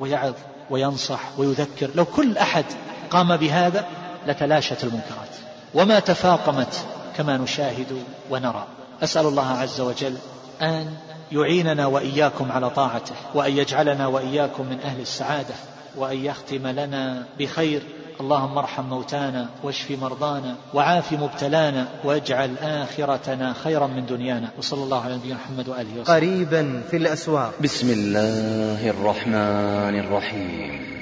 [0.00, 0.34] ويعظ
[0.70, 1.90] وينصح ويذكر.
[1.94, 2.64] لو كل أحد
[3.10, 3.86] قام بهذا
[4.26, 5.28] لتلاشت المنكرات.
[5.74, 6.84] وما تفاقمت
[7.16, 8.66] كما نشاهد ونرى.
[9.02, 10.14] أسأل الله عز وجل
[10.62, 10.94] أن
[11.32, 15.54] يعيننا وإياكم على طاعته وأن يجعلنا وإياكم من أهل السعادة
[15.96, 17.82] وأن يختم لنا بخير.
[18.20, 24.48] اللهم ارحم موتانا واشف مرضانا وعاف مبتلانا واجعل آخرتنا خيرا من دنيانا.
[24.58, 27.52] وصلى الله على نبينا محمد وآله وسلم قريبا في الأسواق.
[27.60, 30.98] بسم الله الرحمن الرحيم.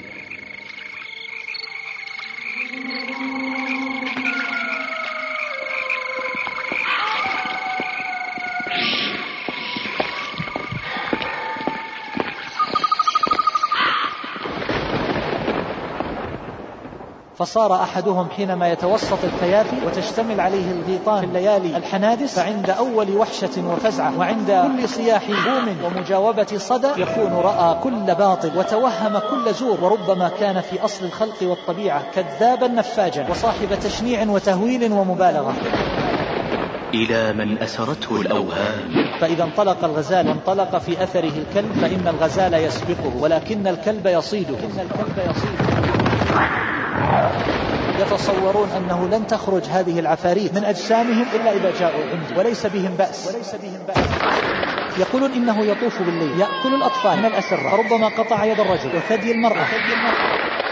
[17.37, 24.19] فصار أحدهم حينما يتوسط الكيافي وتشتمل عليه الغيطان في الليالي الحنادس فعند أول وحشة وفزعة
[24.19, 30.61] وعند كل صياح بوم ومجاوبة صدى يكون رأى كل باطل وتوهم كل زور وربما كان
[30.61, 35.53] في أصل الخلق والطبيعة كذابا نفاجا وصاحب تشنيع وتهويل ومبالغة.
[36.93, 39.19] إلى من أسرته الأوهام.
[39.21, 45.17] فإذا انطلق الغزال وانطلق في أثره الكلب فإن الغزال يسبقه ولكن الكلب يصيده إن الكلب
[45.17, 46.76] يصيده.
[47.99, 53.27] يتصورون أنه لن تخرج هذه العفاريت من أجسامهم إلا إذا جاءوا عندي وليس بهم بأس.
[53.27, 53.97] وليس بهم بأس.
[54.99, 59.65] يقولون إنه يطوف بالليل يأكل الأطفال من الأسرة ربما قطع يد الرجل وثدي المرأة.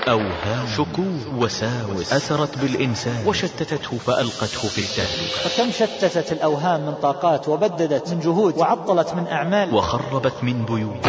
[0.09, 8.09] أوهام شكوك وساوس أثرت بالإنسان وشتتته فألقته في التهلكة فكم شتتت الأوهام من طاقات وبددت
[8.09, 9.75] من جهود وعطلت من أعمال.
[9.75, 11.05] وخربت من بيوت.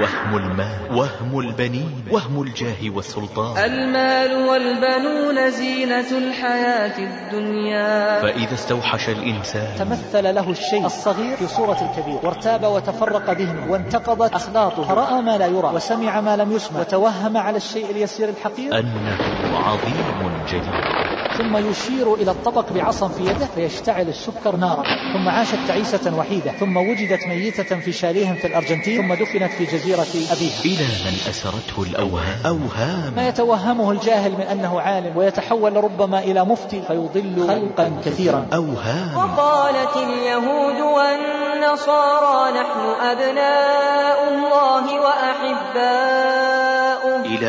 [0.00, 3.64] وهم المال وهم البنين وهم الجاه والسلطان.
[3.64, 8.20] المال والبنون زينة الحياة الدنيا.
[8.22, 12.18] فإذا استوحش الإنسان تمثل له الشيء الصغير في صورة الكبير.
[12.22, 16.80] وارتاب وتفرق ذهنه وانتقضت أخلاطه فرأى ما لا يرى وسمع ما لم يسمع.
[16.80, 21.00] وتوهم على الشيء اليسير الحقير أنه عظيم جليل.
[21.36, 24.84] ثم يشير إلى الطبق بعصا في يده فيشتعل السكر نارا.
[25.12, 26.52] ثم عاشت تعيسة وحيدة.
[26.52, 29.02] ثم وجدت ميتة في شاليه في الأرجنتين.
[29.02, 30.64] ثم دفنت في جزيرة أبيها.
[30.64, 32.38] إلى من أسرته الأوهام.
[32.46, 33.12] أوهام.
[33.16, 38.46] ما يتوهمه الجاهل من أنه عالم ويتحول ربما إلى مفتي فيضل خلقا كثيرا.
[38.54, 39.16] أوهام.
[39.16, 46.59] وقالت اليهود والنصارى نحن أبناء الله وأحباؤه.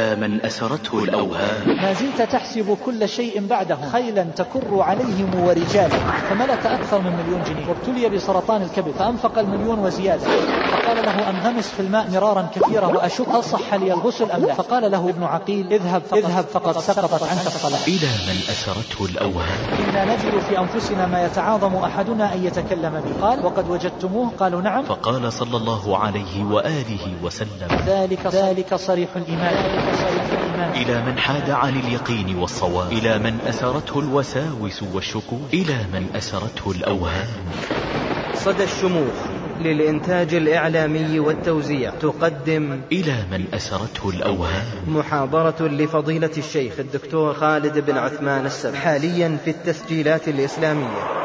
[0.01, 1.67] إلى من أسرته الأوهام.
[1.67, 3.89] ما زلت تحسب كل شيء بعدهم.
[3.91, 5.97] خيلا تكر عليهم ورجالا
[6.29, 7.67] فملك أكثر من مليون جنيه.
[7.67, 8.91] وابتلي بسرطان الكبد.
[8.91, 10.27] فأنفق المليون وزيادة.
[10.71, 14.91] فقال له أنغمس في الماء مرارا كثيرا وأشك هل صح لي الغسل أم لا؟ فقال
[14.91, 17.87] له ابن عقيل اذهب فقد, اذهب فقد سقطت عنك الصلاة.
[17.87, 19.59] إلى من أسرته الأوهام.
[19.89, 23.27] إنا نجد في أنفسنا ما يتعاظم أحدنا أن يتكلم به.
[23.27, 24.83] قال وقد وجدتموه؟ قالوا نعم.
[24.83, 27.67] فقال صلى الله عليه وآله وسلم.
[27.87, 29.90] ذلك ذلك صريح الإيمان ذلك صريح الإيمان.
[30.75, 37.27] إلى من حاد عن اليقين والصواب إلى من أسرته الوساوس والشكوك إلى من أسرته الأوهام.
[38.33, 39.13] صدى الشموخ
[39.59, 41.91] للإنتاج الإعلامي والتوزيع.
[41.91, 44.65] تقدم إلى من أسرته الأوهام.
[44.87, 51.21] محاضرة لفضيلة الشيخ الدكتور خالد بن عثمان السبع حاليا في التسجيلات الإسلامية.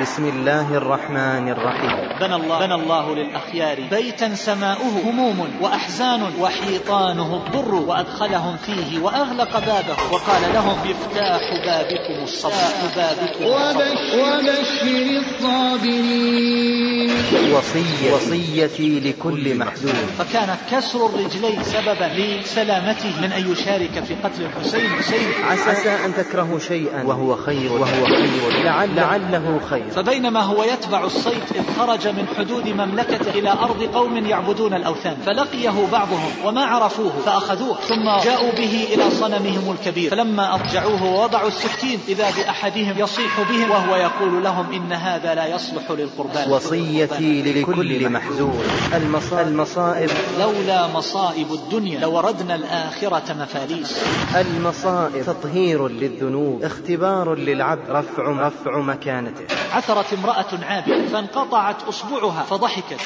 [0.00, 2.18] بسم الله الرحمن الرحيم.
[2.20, 9.96] بنى الله, بنى الله للأخيار بيتا سماؤه هموم وأحزان وحيطانه الضر وأدخلهم فيه وأغلق بابه
[10.12, 12.52] وقال لهم مفتاح بابكم الصبر.
[12.96, 14.86] بابكم وبشر
[15.22, 17.10] الصابرين.
[17.52, 19.92] وصية وصيتي لكل محزون.
[20.18, 24.90] فكان كسر الرجلين سببا لسلامته من أن يشارك في قتل الحسين.
[24.90, 27.02] حسين عسى أن تكرهوا شيئا.
[27.04, 27.72] وهو خير.
[27.72, 28.64] وهو خير.
[28.64, 29.83] لعل لعله خير.
[29.90, 35.16] فبينما هو يتبع الصيد إذ خرج من حدود مملكته إلى أرض قوم يعبدون الأوثان.
[35.26, 40.10] فلقيه بعضهم وما عرفوه فأخذوه ثم جاءوا به إلى صنمهم الكبير.
[40.10, 45.90] فلما أضجعوه ووضعوا السكين إذا بأحدهم يصيح بهم وهو يقول لهم إن هذا لا يصلح
[45.90, 46.50] للقربان.
[46.50, 48.62] وصيتي لكل محزون
[48.94, 50.10] المصائب, المصائب.
[50.40, 53.98] لولا مصائب الدنيا لوردنا الآخرة مفاليس.
[54.36, 55.24] المصائب.
[55.26, 56.62] تطهير للذنوب.
[56.62, 57.90] اختبار للعبد.
[57.90, 59.44] رفع رفع مكانته.
[59.74, 63.00] عثرت امرأة عابرة فانقطعت أصبعها فضحكت.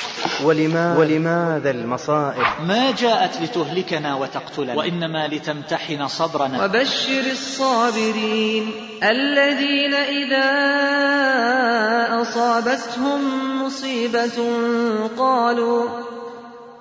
[0.44, 4.74] ولما ولماذا المصائب؟ ما جاءت لتهلكنا وتقتلنا.
[4.74, 6.64] وإنما لتمتحن صبرنا.
[6.64, 10.48] وبشر الصابرين الذين إذا
[12.22, 13.20] أصابتهم
[13.64, 14.38] مصيبة
[15.18, 15.88] قالوا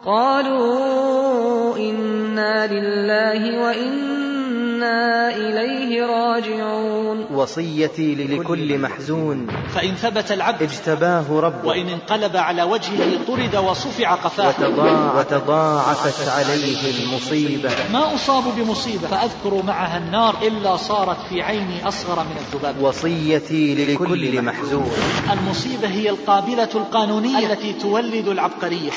[0.05, 4.26] قالوا إنا لله وإنا
[4.83, 7.25] إليه راجعون.
[7.31, 9.47] وصيتي لكل محزون.
[9.75, 11.67] فإن ثبت العبد اجتباه ربه.
[11.67, 14.47] وإن انقلب على وجهه طرد وصفع قفاه.
[14.47, 17.69] وتضاع وتضاعفت عليه المصيبة.
[17.93, 22.81] ما أصاب بمصيبة فأذكر معها النار إلا صارت في عيني أصغر من الذباب.
[22.81, 24.91] وصيتي لكل محزون.
[25.33, 28.89] المصيبة هي القابلة القانونية التي تولد العبقرية.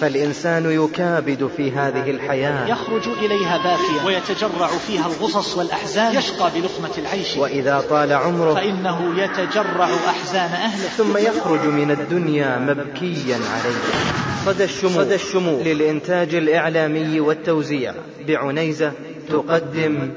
[0.00, 2.66] فالإنسان يكابد في هذه الحياة.
[2.66, 7.36] يخرج إليها باكيا ويتجرع فيها الغصص والأحزان يشقى بلقمة العيش.
[7.36, 10.88] وإذا طال عمره فإنه يتجرع أحزان أهله.
[10.88, 13.82] ثم يخرج من الدنيا مبكيا عليه.
[14.46, 15.60] صدى الشموع, صدى الشموع.
[15.62, 17.94] للإنتاج الإعلامي والتوزيع.
[18.28, 18.92] بعنيزة
[19.28, 20.10] تقدم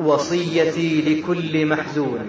[0.00, 2.20] وصيتي لكل محزون.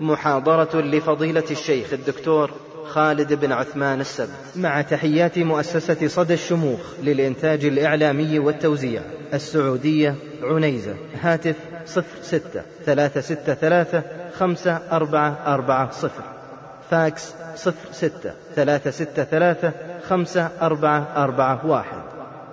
[0.00, 2.50] محاضرة لفضيلة الشيخ الدكتور
[2.88, 4.28] خالد بن عثمان السبت.
[4.56, 9.02] مع تحيات مؤسسة صدى الشموخ للإنتاج الإعلامي والتوزيع.
[9.34, 10.94] السعودية عنيزة.
[11.20, 11.56] هاتف
[11.86, 14.02] صفر ستة ثلاثة ستة ثلاثة
[14.34, 16.22] خمسة أربعة أربعة صفر.
[16.90, 19.72] فاكس صفر ستة ثلاثة ستة ثلاثة
[20.08, 22.02] خمسة أربعة أربعة واحد.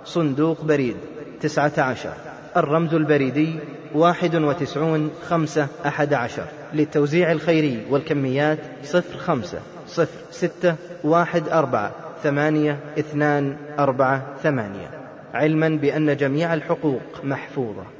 [0.04, 0.96] صندوق بريد
[1.40, 2.12] تسعة عشر.
[2.56, 3.58] الرمز البريدي
[3.94, 6.46] واحد وتسعون خمسة أحد عشر.
[6.74, 10.74] للتوزيع الخيري والكميات صفر خمسة صفر ستة
[11.04, 14.90] واحد أربعة ثمانية اثنان أربعة ثمانية.
[15.34, 17.99] علما بأن جميع الحقوق محفوظة.